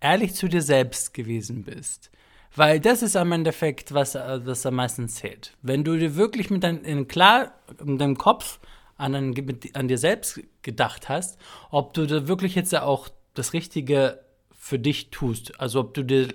ehrlich 0.00 0.34
zu 0.34 0.48
dir 0.48 0.62
selbst 0.62 1.14
gewesen 1.14 1.64
bist. 1.64 2.10
Weil 2.54 2.80
das 2.80 3.02
ist 3.02 3.16
am 3.16 3.32
Endeffekt, 3.32 3.94
was, 3.94 4.14
was 4.14 4.66
am 4.66 4.74
meisten 4.74 5.08
zählt. 5.08 5.56
Wenn 5.62 5.84
du 5.84 5.96
dir 5.96 6.16
wirklich 6.16 6.50
mit 6.50 6.64
deinem, 6.64 7.08
klar, 7.08 7.52
in 7.80 7.96
deinem 7.96 8.18
Kopf 8.18 8.60
an, 8.96 9.14
an 9.14 9.88
dir 9.88 9.98
selbst 9.98 10.40
gedacht 10.60 11.08
hast, 11.08 11.38
ob 11.70 11.94
du 11.94 12.06
da 12.06 12.28
wirklich 12.28 12.54
jetzt 12.54 12.74
auch 12.74 13.08
das 13.34 13.54
Richtige 13.54 14.20
für 14.50 14.78
dich 14.78 15.10
tust. 15.10 15.58
Also 15.60 15.80
ob 15.80 15.94
du 15.94 16.04
dir 16.04 16.28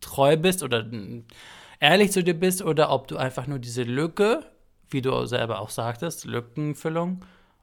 treu 0.00 0.36
bist 0.36 0.62
oder 0.62 0.88
ehrlich 1.80 2.12
zu 2.12 2.22
dir 2.22 2.34
bist 2.34 2.62
oder 2.62 2.90
ob 2.90 3.08
du 3.08 3.16
einfach 3.16 3.46
nur 3.46 3.58
diese 3.58 3.82
Lücke 3.82 4.46
wie 4.94 5.02
du 5.02 5.26
selber 5.26 5.60
auch 5.60 5.68
sagtest, 5.68 6.24
Lückenfüllung 6.24 7.20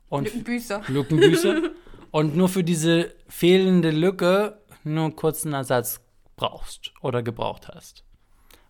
und 0.10 0.26
Lückenbüßer. 0.26 0.84
Lückenbüßer 0.88 1.72
und 2.12 2.36
nur 2.36 2.50
für 2.50 2.64
diese 2.64 3.12
fehlende 3.28 3.90
Lücke 3.90 4.60
nur 4.84 5.06
einen 5.06 5.16
kurzen 5.16 5.54
Ersatz 5.54 6.02
brauchst 6.36 6.94
oder 7.02 7.24
gebraucht 7.24 7.70
hast. 7.70 8.04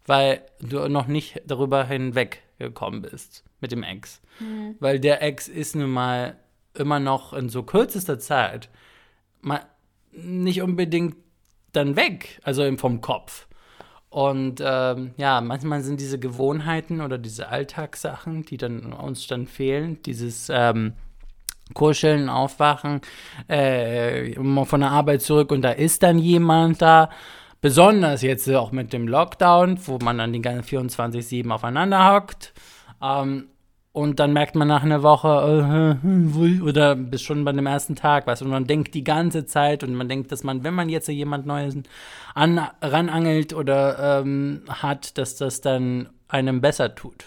Weil 0.06 0.46
du 0.62 0.88
noch 0.88 1.08
nicht 1.08 1.42
darüber 1.46 1.84
hinweggekommen 1.84 3.02
bist 3.02 3.44
mit 3.60 3.72
dem 3.72 3.84
Ex. 3.84 4.22
Mhm. 4.40 4.76
Weil 4.80 5.00
der 5.00 5.22
Ex 5.22 5.48
ist 5.48 5.76
nun 5.76 5.92
mal 5.92 6.38
immer 6.74 7.00
noch 7.00 7.34
in 7.34 7.50
so 7.50 7.64
kürzester 7.64 8.20
Zeit 8.20 8.70
mal 9.42 9.66
nicht 10.12 10.62
unbedingt 10.62 11.16
dann 11.72 11.96
weg, 11.96 12.40
also 12.44 12.76
vom 12.78 13.02
Kopf. 13.02 13.48
Und 14.12 14.62
ähm, 14.62 15.14
ja, 15.16 15.40
manchmal 15.40 15.82
sind 15.82 16.02
diese 16.02 16.20
Gewohnheiten 16.20 17.00
oder 17.00 17.18
diese 17.18 17.48
Alltagssachen, 17.48 18.44
die 18.44 18.58
dann 18.58 18.92
uns 18.92 19.26
dann 19.28 19.48
fehlen, 19.48 20.04
dieses 20.04 20.50
ähm, 20.52 20.94
Kuscheln, 21.74 22.28
Aufwachen, 22.28 23.00
äh, 23.48 24.34
von 24.66 24.82
der 24.82 24.92
Arbeit 24.92 25.22
zurück 25.22 25.54
und 25.54 25.62
da 25.62 25.72
ist 25.72 26.04
dann 26.04 26.20
jemand 26.20 26.82
da. 26.82 27.10
Besonders 27.62 28.22
jetzt 28.22 28.50
auch 28.50 28.74
mit 28.74 28.92
dem 28.92 29.08
Lockdown, 29.08 29.80
wo 29.86 29.98
man 30.04 30.18
dann 30.18 30.34
die 30.34 30.42
ganzen 30.42 30.82
24-7 30.82 31.50
aufeinander 31.50 32.14
hockt. 32.14 32.54
Ähm, 33.02 33.51
und 33.94 34.20
dann 34.20 34.32
merkt 34.32 34.56
man 34.56 34.68
nach 34.68 34.84
einer 34.84 35.04
Woche, 35.04 36.00
äh, 36.04 36.62
oder 36.62 36.96
bis 36.96 37.22
schon 37.22 37.44
bei 37.44 37.52
dem 37.52 37.66
ersten 37.66 37.96
Tag, 37.96 38.26
was, 38.26 38.42
und 38.42 38.50
man 38.50 38.66
denkt 38.66 38.94
die 38.94 39.04
ganze 39.04 39.46
Zeit 39.46 39.84
und 39.84 39.94
man 39.96 40.08
denkt, 40.08 40.32
dass 40.32 40.44
man, 40.44 40.64
wenn 40.64 40.74
man 40.74 40.90
jetzt 40.90 41.08
jemand 41.10 41.46
Neues 41.46 41.76
an, 42.34 42.70
ranangelt 42.82 43.54
oder 43.54 44.22
ähm, 44.22 44.64
hat, 44.70 45.18
dass 45.18 45.36
das 45.36 45.62
dann 45.62 46.10
einem 46.30 46.62
besser 46.62 46.96
tut. 46.96 47.26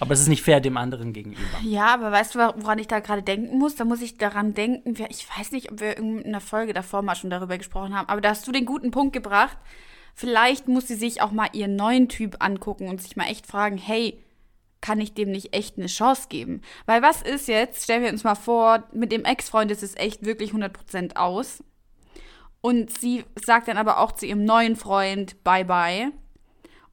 Aber 0.00 0.12
es 0.12 0.20
ist 0.20 0.28
nicht 0.28 0.42
fair 0.42 0.60
dem 0.60 0.76
anderen 0.76 1.12
gegenüber. 1.12 1.42
Ja, 1.64 1.94
aber 1.94 2.12
weißt 2.12 2.34
du, 2.34 2.38
woran 2.38 2.78
ich 2.78 2.86
da 2.86 3.00
gerade 3.00 3.22
denken 3.22 3.58
muss? 3.58 3.74
Da 3.74 3.84
muss 3.84 4.00
ich 4.00 4.16
daran 4.16 4.54
denken, 4.54 4.94
ich 5.08 5.26
weiß 5.36 5.50
nicht, 5.52 5.72
ob 5.72 5.80
wir 5.80 5.96
in 5.96 6.24
einer 6.24 6.40
Folge 6.40 6.72
davor 6.72 7.02
mal 7.02 7.16
schon 7.16 7.30
darüber 7.30 7.58
gesprochen 7.58 7.96
haben, 7.96 8.08
aber 8.08 8.20
da 8.20 8.30
hast 8.30 8.46
du 8.46 8.52
den 8.52 8.64
guten 8.64 8.90
Punkt 8.90 9.12
gebracht. 9.12 9.56
Vielleicht 10.14 10.66
muss 10.66 10.88
sie 10.88 10.94
sich 10.96 11.22
auch 11.22 11.30
mal 11.30 11.48
ihren 11.52 11.76
neuen 11.76 12.08
Typ 12.08 12.36
angucken 12.40 12.88
und 12.88 13.00
sich 13.00 13.16
mal 13.16 13.26
echt 13.26 13.46
fragen, 13.46 13.78
hey, 13.78 14.18
kann 14.80 15.00
ich 15.00 15.14
dem 15.14 15.30
nicht 15.30 15.54
echt 15.54 15.78
eine 15.78 15.86
Chance 15.86 16.28
geben? 16.28 16.62
Weil 16.86 17.02
was 17.02 17.22
ist 17.22 17.48
jetzt, 17.48 17.84
stellen 17.84 18.02
wir 18.02 18.10
uns 18.10 18.24
mal 18.24 18.34
vor, 18.34 18.84
mit 18.92 19.12
dem 19.12 19.24
Ex-Freund 19.24 19.70
ist 19.70 19.82
es 19.82 19.96
echt 19.96 20.24
wirklich 20.24 20.52
100% 20.52 21.16
aus. 21.16 21.62
Und 22.60 22.96
sie 22.96 23.24
sagt 23.42 23.68
dann 23.68 23.76
aber 23.76 24.00
auch 24.00 24.12
zu 24.12 24.26
ihrem 24.26 24.44
neuen 24.44 24.76
Freund 24.76 25.42
Bye-bye 25.44 26.12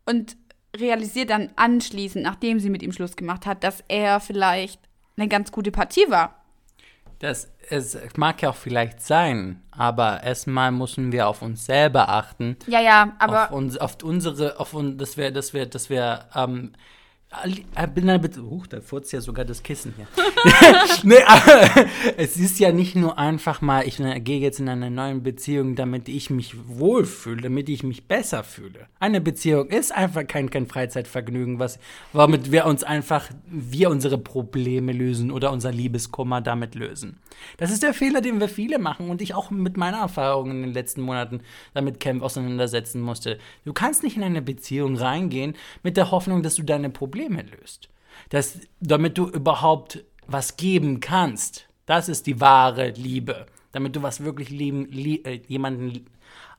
und 0.05 0.37
realisiert 0.77 1.29
dann 1.29 1.51
anschließend, 1.55 2.23
nachdem 2.23 2.59
sie 2.59 2.69
mit 2.69 2.83
ihm 2.83 2.91
Schluss 2.91 3.15
gemacht 3.15 3.45
hat, 3.45 3.63
dass 3.63 3.83
er 3.87 4.19
vielleicht 4.19 4.79
eine 5.17 5.27
ganz 5.27 5.51
gute 5.51 5.71
Partie 5.71 6.09
war. 6.09 6.45
Das 7.19 7.49
es 7.69 7.97
mag 8.17 8.41
ja 8.41 8.49
auch 8.49 8.55
vielleicht 8.55 9.01
sein, 9.01 9.61
aber 9.71 10.23
erstmal 10.23 10.71
müssen 10.71 11.11
wir 11.11 11.27
auf 11.27 11.41
uns 11.41 11.65
selber 11.65 12.09
achten. 12.09 12.57
Ja, 12.67 12.79
ja, 12.79 13.13
aber 13.19 13.45
auf, 13.45 13.51
uns, 13.51 13.77
auf 13.77 13.97
unsere, 14.03 14.59
auf 14.59 14.73
uns, 14.73 14.97
dass 14.97 15.17
wir, 15.17 15.31
dass 15.31 15.53
wir, 15.53 15.65
dass 15.65 15.89
wir 15.89 16.25
ähm, 16.35 16.73
äh, 16.73 16.77
bin 17.93 18.07
da 18.07 18.17
bitte. 18.17 18.41
Huch, 18.43 18.67
da 18.67 18.81
furzt 18.81 19.11
ja 19.13 19.21
sogar 19.21 19.45
das 19.45 19.63
Kissen 19.63 19.93
hier. 19.95 20.07
nee, 21.03 21.23
aber 21.25 21.87
es 22.17 22.37
ist 22.37 22.59
ja 22.59 22.71
nicht 22.71 22.95
nur 22.95 23.17
einfach 23.17 23.61
mal, 23.61 23.87
ich 23.87 23.97
gehe 24.23 24.39
jetzt 24.39 24.59
in 24.59 24.69
eine 24.69 24.91
neue 24.91 25.15
Beziehung, 25.15 25.75
damit 25.75 26.09
ich 26.09 26.29
mich 26.29 26.55
wohlfühle, 26.67 27.41
damit 27.41 27.69
ich 27.69 27.83
mich 27.83 28.07
besser 28.07 28.43
fühle. 28.43 28.87
Eine 28.99 29.21
Beziehung 29.21 29.67
ist 29.69 29.93
einfach 29.93 30.27
kein, 30.27 30.49
kein 30.49 30.67
Freizeitvergnügen, 30.67 31.59
was, 31.59 31.79
womit 32.13 32.51
wir 32.51 32.65
uns 32.65 32.83
einfach, 32.83 33.29
wir 33.47 33.89
unsere 33.89 34.17
Probleme 34.17 34.91
lösen 34.91 35.31
oder 35.31 35.51
unser 35.51 35.71
Liebeskummer 35.71 36.41
damit 36.41 36.75
lösen. 36.75 37.17
Das 37.57 37.71
ist 37.71 37.83
der 37.83 37.93
Fehler, 37.93 38.21
den 38.21 38.39
wir 38.39 38.49
viele 38.49 38.79
machen 38.79 39.09
und 39.09 39.21
ich 39.21 39.33
auch 39.33 39.51
mit 39.51 39.77
meiner 39.77 39.97
Erfahrung 39.97 40.51
in 40.51 40.61
den 40.61 40.73
letzten 40.73 41.01
Monaten 41.01 41.41
damit 41.73 41.99
kämpfen, 41.99 42.23
auseinandersetzen 42.23 43.01
musste. 43.01 43.37
Du 43.65 43.73
kannst 43.73 44.03
nicht 44.03 44.17
in 44.17 44.23
eine 44.23 44.41
Beziehung 44.41 44.95
reingehen 44.95 45.55
mit 45.83 45.97
der 45.97 46.11
Hoffnung, 46.11 46.43
dass 46.43 46.55
du 46.55 46.63
deine 46.63 46.89
Probleme 46.89 47.24
Probleme 47.25 47.43
löst. 47.57 47.89
Das, 48.29 48.59
damit 48.79 49.17
du 49.17 49.27
überhaupt 49.27 50.03
was 50.27 50.57
geben 50.57 50.99
kannst. 50.99 51.67
Das 51.85 52.09
ist 52.09 52.27
die 52.27 52.39
wahre 52.39 52.89
Liebe. 52.91 53.45
Damit 53.71 53.95
du 53.95 54.01
was 54.01 54.23
wirklich 54.23 54.49
lieben, 54.49 54.85
lie 54.89 55.17
äh, 55.23 55.41
jemanden 55.47 56.05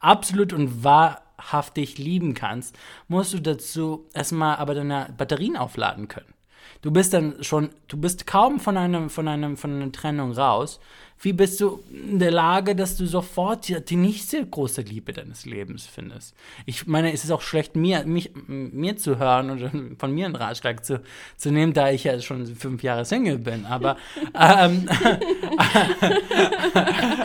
absolut 0.00 0.52
und 0.52 0.84
wahrhaftig 0.84 1.98
lieben 1.98 2.34
kannst, 2.34 2.76
musst 3.08 3.32
du 3.32 3.40
dazu 3.40 4.06
erstmal 4.12 4.56
aber 4.56 4.74
deine 4.74 5.14
Batterien 5.16 5.56
aufladen 5.56 6.08
können. 6.08 6.34
Du 6.82 6.90
bist 6.90 7.14
dann 7.14 7.42
schon, 7.42 7.70
du 7.88 7.96
bist 7.96 8.26
kaum 8.26 8.60
von 8.60 8.76
einem, 8.76 9.08
von 9.08 9.26
einem, 9.28 9.56
von 9.56 9.72
einer 9.72 9.92
Trennung 9.92 10.32
raus. 10.32 10.78
Wie 11.20 11.32
bist 11.32 11.60
du 11.60 11.82
in 11.90 12.18
der 12.18 12.30
Lage, 12.30 12.76
dass 12.76 12.96
du 12.96 13.06
sofort 13.06 13.68
die, 13.90 13.96
nächste 13.96 14.46
große 14.46 14.82
Liebe 14.82 15.12
deines 15.12 15.46
Lebens 15.46 15.86
findest? 15.86 16.34
Ich 16.66 16.86
meine, 16.86 17.12
es 17.12 17.24
ist 17.24 17.30
auch 17.30 17.40
schlecht, 17.40 17.74
mir, 17.74 18.04
mich, 18.04 18.32
mir 18.46 18.96
zu 18.96 19.18
hören 19.18 19.50
und 19.50 19.96
von 19.98 20.12
mir 20.12 20.26
einen 20.26 20.36
Ratschlag 20.36 20.84
zu, 20.84 21.02
zu 21.36 21.50
nehmen, 21.50 21.72
da 21.72 21.90
ich 21.90 22.04
ja 22.04 22.20
schon 22.20 22.46
fünf 22.46 22.82
Jahre 22.82 23.04
Single 23.04 23.38
bin. 23.38 23.64
Aber 23.64 23.96
ähm, 24.34 24.88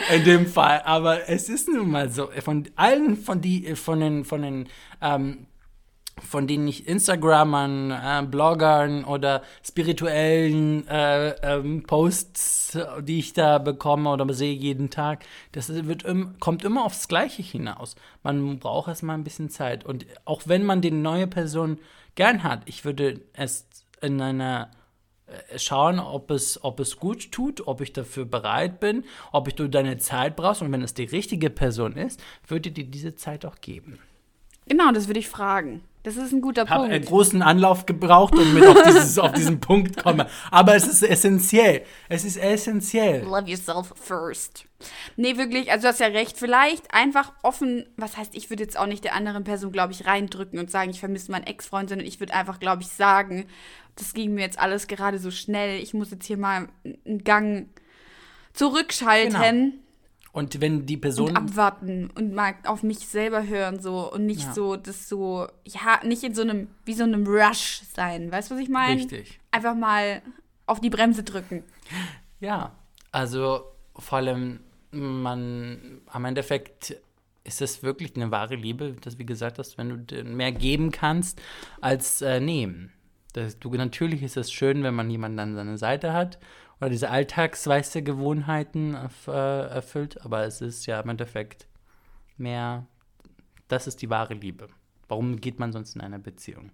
in 0.15 0.23
dem 0.23 0.47
Fall. 0.47 0.81
Aber 0.85 1.27
es 1.29 1.49
ist 1.49 1.67
nun 1.67 1.91
mal 1.91 2.09
so. 2.09 2.29
Von 2.43 2.69
allen 2.75 3.17
von 3.17 3.41
die, 3.41 3.75
von 3.75 3.99
den, 3.99 4.23
von 4.23 4.41
den 4.41 4.69
ähm, 5.01 5.47
von 6.19 6.47
denen 6.47 6.67
ich 6.67 6.87
Instagramern, 6.87 7.91
äh, 7.91 8.25
Bloggern 8.27 9.03
oder 9.03 9.43
spirituellen 9.63 10.87
äh, 10.87 11.29
ähm, 11.41 11.83
Posts, 11.83 12.77
die 13.01 13.19
ich 13.19 13.33
da 13.33 13.57
bekomme 13.57 14.09
oder 14.09 14.31
sehe 14.33 14.53
jeden 14.53 14.89
Tag, 14.89 15.25
das 15.51 15.69
wird 15.69 16.05
kommt 16.39 16.63
immer 16.63 16.85
aufs 16.85 17.07
Gleiche 17.07 17.41
hinaus. 17.41 17.95
Man 18.23 18.59
braucht 18.59 18.87
erstmal 18.89 19.17
ein 19.17 19.23
bisschen 19.23 19.49
Zeit. 19.49 19.85
Und 19.85 20.05
auch 20.25 20.43
wenn 20.45 20.63
man 20.63 20.81
die 20.81 20.91
neue 20.91 21.27
Person 21.27 21.79
gern 22.15 22.43
hat, 22.43 22.61
ich 22.65 22.85
würde 22.85 23.21
es 23.33 23.67
in 24.01 24.21
einer 24.21 24.69
äh, 25.27 25.59
schauen, 25.59 25.99
ob 25.99 26.31
es, 26.31 26.63
ob 26.63 26.79
es 26.79 26.97
gut 26.97 27.31
tut, 27.31 27.67
ob 27.67 27.81
ich 27.81 27.93
dafür 27.93 28.25
bereit 28.25 28.79
bin, 28.79 29.05
ob 29.31 29.47
ich 29.47 29.55
du 29.55 29.67
deine 29.67 29.97
Zeit 29.97 30.35
brauchst 30.35 30.61
und 30.61 30.71
wenn 30.71 30.81
es 30.81 30.93
die 30.93 31.03
richtige 31.03 31.49
Person 31.49 31.95
ist, 31.95 32.21
würde 32.47 32.71
dir 32.71 32.85
diese 32.85 33.15
Zeit 33.15 33.45
auch 33.45 33.61
geben. 33.61 33.99
Genau, 34.67 34.91
das 34.91 35.07
würde 35.07 35.19
ich 35.19 35.29
fragen. 35.29 35.83
Das 36.03 36.17
ist 36.17 36.31
ein 36.31 36.41
guter 36.41 36.63
Ich 36.63 36.69
habe 36.69 36.81
Punkt. 36.81 36.95
einen 36.95 37.05
großen 37.05 37.41
Anlauf 37.41 37.85
gebraucht, 37.85 38.33
um 38.35 38.53
mit 38.53 38.65
auf, 38.65 38.81
dieses, 38.83 39.19
auf 39.19 39.33
diesen 39.33 39.59
Punkt 39.59 40.01
komme. 40.01 40.27
Aber 40.49 40.75
es 40.75 40.87
ist 40.87 41.03
essentiell. 41.03 41.83
Es 42.09 42.25
ist 42.25 42.37
essentiell. 42.37 43.23
Love 43.23 43.49
yourself 43.49 43.93
first. 43.95 44.65
Nee, 45.15 45.37
wirklich, 45.37 45.71
also 45.71 45.83
du 45.83 45.87
hast 45.89 45.99
ja 45.99 46.07
recht. 46.07 46.37
Vielleicht 46.37 46.91
einfach 46.93 47.33
offen, 47.43 47.85
was 47.97 48.17
heißt, 48.17 48.35
ich 48.35 48.49
würde 48.49 48.63
jetzt 48.63 48.79
auch 48.79 48.87
nicht 48.87 49.03
der 49.03 49.13
anderen 49.13 49.43
Person, 49.43 49.71
glaube 49.71 49.93
ich, 49.93 50.07
reindrücken 50.07 50.57
und 50.57 50.71
sagen, 50.71 50.89
ich 50.89 50.99
vermisse 50.99 51.31
meinen 51.31 51.45
Ex-Freund, 51.45 51.89
sondern 51.89 52.07
ich 52.07 52.19
würde 52.19 52.33
einfach, 52.33 52.59
glaube 52.59 52.81
ich, 52.81 52.87
sagen, 52.87 53.45
das 53.95 54.13
ging 54.13 54.33
mir 54.33 54.41
jetzt 54.41 54.57
alles 54.57 54.87
gerade 54.87 55.19
so 55.19 55.29
schnell. 55.29 55.79
Ich 55.81 55.93
muss 55.93 56.09
jetzt 56.09 56.25
hier 56.25 56.37
mal 56.37 56.67
einen 57.05 57.23
Gang 57.23 57.67
zurückschalten 58.53 59.83
Und 60.33 60.61
wenn 60.61 60.85
die 60.85 60.95
und 60.95 61.01
Person. 61.01 61.35
abwarten 61.35 62.09
und 62.15 62.33
mal 62.33 62.53
auf 62.65 62.83
mich 62.83 62.99
selber 62.99 63.45
hören 63.47 63.81
so 63.81 64.11
und 64.11 64.25
nicht 64.25 64.43
Ja. 64.45 64.53
so 64.53 64.75
das 64.77 65.09
so 65.09 65.47
ja 65.65 65.99
nicht 66.05 66.23
in 66.23 66.33
so 66.33 66.41
einem 66.41 66.67
wie 66.85 66.93
so 66.93 67.03
einem 67.03 67.27
Rush 67.27 67.81
sein 67.93 68.31
weißt 68.31 68.49
du 68.49 68.55
was 68.55 68.61
ich 68.61 68.69
meine 68.69 69.01
Richtig. 69.01 69.39
einfach 69.51 69.75
mal 69.75 70.21
auf 70.67 70.79
die 70.79 70.89
Bremse 70.89 71.23
drücken 71.23 71.63
Ja, 72.39 72.71
also 73.11 73.65
vor 73.97 74.19
allem, 74.19 74.61
man, 74.91 76.01
am 76.07 76.25
Endeffekt 76.25 76.95
ist 77.43 77.61
es 77.61 77.83
wirklich 77.83 78.15
eine 78.15 78.31
wahre 78.31 78.55
Liebe, 78.55 78.95
das 79.01 79.17
wie 79.19 79.25
gesagt 79.25 79.59
hast, 79.59 79.77
wenn 79.77 80.05
du 80.07 80.23
mehr 80.23 80.51
geben 80.51 80.91
kannst 80.91 81.41
als 81.81 82.21
äh, 82.21 82.39
nehmen. 82.39 82.93
Das, 83.33 83.59
du, 83.59 83.69
natürlich 83.73 84.23
ist 84.23 84.37
es 84.37 84.51
schön, 84.51 84.83
wenn 84.83 84.93
man 84.95 85.09
jemanden 85.09 85.39
an 85.39 85.55
seiner 85.55 85.77
Seite 85.77 86.13
hat 86.13 86.39
oder 86.81 86.89
diese 86.89 87.09
alltagsweise 87.09 88.01
Gewohnheiten 88.01 88.97
äh, 89.27 89.31
erfüllt, 89.31 90.21
aber 90.25 90.43
es 90.43 90.59
ist 90.59 90.85
ja 90.87 90.99
im 90.99 91.09
Endeffekt 91.09 91.67
mehr, 92.37 92.85
das 93.69 93.87
ist 93.87 94.01
die 94.01 94.09
wahre 94.09 94.33
Liebe. 94.33 94.67
Warum 95.07 95.39
geht 95.39 95.59
man 95.59 95.71
sonst 95.71 95.95
in 95.95 96.01
eine 96.01 96.19
Beziehung? 96.19 96.71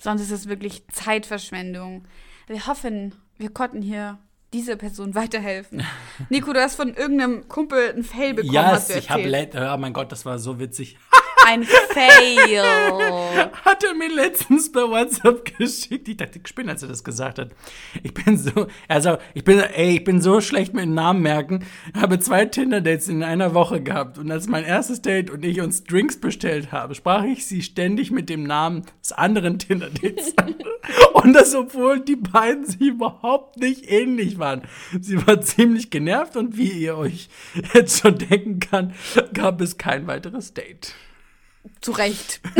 sonst 0.00 0.22
ist 0.22 0.30
es 0.30 0.48
wirklich 0.48 0.86
Zeitverschwendung 0.88 2.04
wir 2.46 2.66
hoffen 2.66 3.14
wir 3.36 3.50
konnten 3.50 3.82
hier 3.82 4.18
dieser 4.52 4.76
Person 4.76 5.14
weiterhelfen 5.14 5.82
Nico 6.30 6.52
du 6.52 6.60
hast 6.60 6.76
von 6.76 6.94
irgendeinem 6.94 7.48
Kumpel 7.48 7.94
ein 7.94 8.04
Fail 8.04 8.34
bekommen 8.34 8.56
hast 8.58 8.90
yes, 8.90 8.98
ich 8.98 9.10
habe, 9.10 9.50
oh 9.74 9.76
mein 9.76 9.92
Gott, 9.92 10.10
das 10.10 10.24
war 10.24 10.38
so 10.38 10.58
witzig. 10.58 10.96
ein 11.48 11.64
Fail 11.64 12.62
hat 13.64 13.82
er 13.82 13.94
mir 13.94 14.14
letztens 14.14 14.70
bei 14.70 14.82
WhatsApp 14.82 15.56
geschickt. 15.56 16.06
Ich 16.08 16.16
dachte, 16.18 16.38
ich 16.38 16.48
spinne, 16.48 16.72
als 16.72 16.82
er 16.82 16.88
das 16.88 17.04
gesagt 17.04 17.38
hat. 17.38 17.52
Ich 18.02 18.12
bin 18.12 18.36
so, 18.36 18.66
also 18.86 19.16
ich 19.32 19.44
bin, 19.44 19.58
ey, 19.58 19.96
ich 19.96 20.04
bin 20.04 20.20
so 20.20 20.40
schlecht 20.40 20.74
mit 20.74 20.88
Namen 20.88 21.22
merken. 21.22 21.64
Habe 21.94 22.18
zwei 22.18 22.44
Tinder-Dates 22.44 23.08
in 23.08 23.22
einer 23.22 23.54
Woche 23.54 23.82
gehabt 23.82 24.18
und 24.18 24.30
als 24.30 24.46
mein 24.46 24.64
erstes 24.64 25.00
Date 25.00 25.30
und 25.30 25.44
ich 25.44 25.60
uns 25.60 25.84
Drinks 25.84 26.20
bestellt 26.20 26.70
habe, 26.70 26.94
sprach 26.94 27.24
ich 27.24 27.46
sie 27.46 27.62
ständig 27.62 28.10
mit 28.10 28.28
dem 28.28 28.42
Namen 28.42 28.84
des 29.02 29.12
anderen 29.12 29.58
Tinder-Dates 29.58 30.36
an. 30.36 30.54
Und 31.12 31.32
das, 31.32 31.54
obwohl 31.54 32.00
die 32.00 32.16
beiden 32.16 32.64
sich 32.64 32.80
überhaupt 32.80 33.58
nicht 33.58 33.90
ähnlich 33.90 34.38
waren. 34.38 34.62
Sie 35.00 35.26
war 35.26 35.40
ziemlich 35.40 35.90
genervt 35.90 36.36
und 36.36 36.56
wie 36.56 36.70
ihr 36.70 36.96
euch 36.96 37.28
jetzt 37.74 38.00
schon 38.00 38.16
denken 38.16 38.60
kann, 38.60 38.94
gab 39.34 39.60
es 39.60 39.76
kein 39.76 40.06
weiteres 40.06 40.54
Date. 40.54 40.94
Zu 41.80 41.92
Recht 41.92 42.40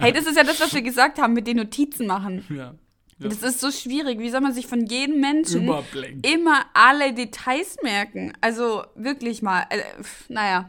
hey 0.00 0.12
das 0.12 0.26
ist 0.26 0.36
ja 0.36 0.44
das 0.44 0.60
was 0.60 0.74
wir 0.74 0.82
gesagt 0.82 1.18
haben 1.18 1.32
mit 1.32 1.46
den 1.46 1.56
Notizen 1.58 2.06
machen 2.06 2.44
Ja. 2.50 2.74
Das 3.18 3.42
ist 3.42 3.60
so 3.60 3.70
schwierig. 3.70 4.18
Wie 4.18 4.28
soll 4.28 4.42
man 4.42 4.52
sich 4.52 4.66
von 4.66 4.84
jedem 4.84 5.20
Menschen 5.20 5.64
Überblick. 5.64 6.26
immer 6.26 6.66
alle 6.74 7.14
Details 7.14 7.78
merken? 7.82 8.34
Also 8.42 8.84
wirklich 8.94 9.40
mal. 9.40 9.64
Äh, 9.70 10.02
pf, 10.02 10.28
naja. 10.28 10.68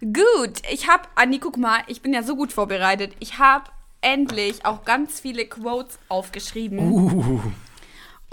Gut, 0.00 0.62
ich 0.70 0.88
habe, 0.88 1.08
Anni, 1.16 1.38
guck 1.38 1.56
mal, 1.56 1.80
ich 1.88 2.00
bin 2.00 2.12
ja 2.12 2.22
so 2.22 2.36
gut 2.36 2.52
vorbereitet. 2.52 3.12
Ich 3.18 3.38
habe 3.38 3.70
endlich 4.02 4.64
auch 4.66 4.84
ganz 4.84 5.18
viele 5.18 5.46
Quotes 5.46 5.98
aufgeschrieben. 6.08 6.78
Uh. 6.78 7.40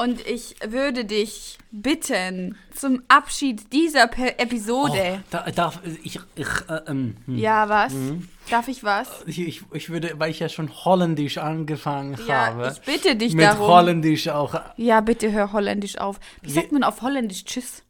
Und 0.01 0.27
ich 0.27 0.55
würde 0.65 1.05
dich 1.05 1.59
bitten, 1.69 2.57
zum 2.73 3.03
Abschied 3.07 3.71
dieser 3.71 4.07
Pe 4.07 4.39
Episode. 4.39 5.23
Da, 5.29 5.43
darf 5.51 5.79
ich, 6.03 6.19
ich, 6.33 6.45
äh, 6.69 6.79
ähm, 6.87 7.17
hm. 7.27 7.37
Ja, 7.37 7.69
was? 7.69 7.93
Mhm. 7.93 8.27
Darf 8.49 8.67
ich 8.67 8.83
was? 8.83 9.07
ich, 9.27 9.61
ich, 9.71 9.89
würde, 9.91 10.13
weil 10.17 10.31
ich 10.31 10.39
ja 10.39 10.49
schon 10.49 10.71
holländisch 10.85 11.37
angefangen 11.37 12.17
Ja, 12.27 12.47
habe. 12.47 12.73
ich 12.73 12.81
bitte 12.81 13.15
dich 13.15 13.35
mit 13.35 13.45
darum. 13.45 13.67
holländisch 13.67 14.27
auch. 14.29 14.59
Ja, 14.75 15.01
bitte 15.01 15.31
hör 15.31 15.53
holländisch 15.53 15.99
auf. 15.99 16.19
Wie 16.41 16.49
sagt 16.49 16.71
man 16.71 16.83
auf 16.83 17.03
holländisch 17.03 17.45
Tschüss? 17.45 17.83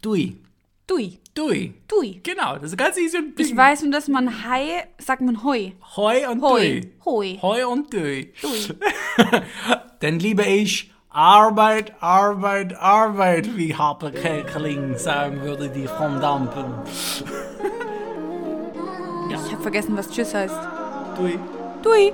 Dui. 0.00 0.38
Dui. 0.86 1.18
Dui. 1.34 1.74
Dui. 1.88 2.20
Genau, 2.22 2.58
das 2.58 2.70
ist 2.70 2.76
ganz 2.76 2.96
easy 2.96 3.18
und 3.18 3.40
Ich 3.40 3.56
weiß 3.56 3.82
nur, 3.82 3.90
dass 3.90 4.06
man 4.06 4.44
Hai, 4.44 4.86
sagt 4.98 5.20
man 5.20 5.42
Hoi. 5.42 5.72
Hoi 5.96 6.28
und 6.28 6.42
Hoi. 6.42 6.80
Dui. 6.80 6.92
Hoi. 7.04 7.38
Hoi 7.42 7.64
und 7.64 7.92
Dui. 7.92 8.32
Dui. 8.40 8.76
Dann 9.98 10.20
liebe 10.20 10.44
ich 10.44 10.92
Arbeit, 11.12 11.92
Arbeit, 12.00 12.80
Arbeit, 12.80 13.56
wie 13.56 13.74
Harper 13.74 14.12
Kerkeling 14.12 14.96
sagen 14.96 15.42
würde, 15.42 15.68
die 15.68 15.88
von 15.88 16.20
Dampen. 16.20 16.72
Ich 19.28 19.52
habe 19.52 19.62
vergessen, 19.62 19.96
was 19.96 20.08
Tschüss 20.08 20.32
heißt. 20.32 20.54
Dui. 21.16 21.36
Dui. 21.82 22.12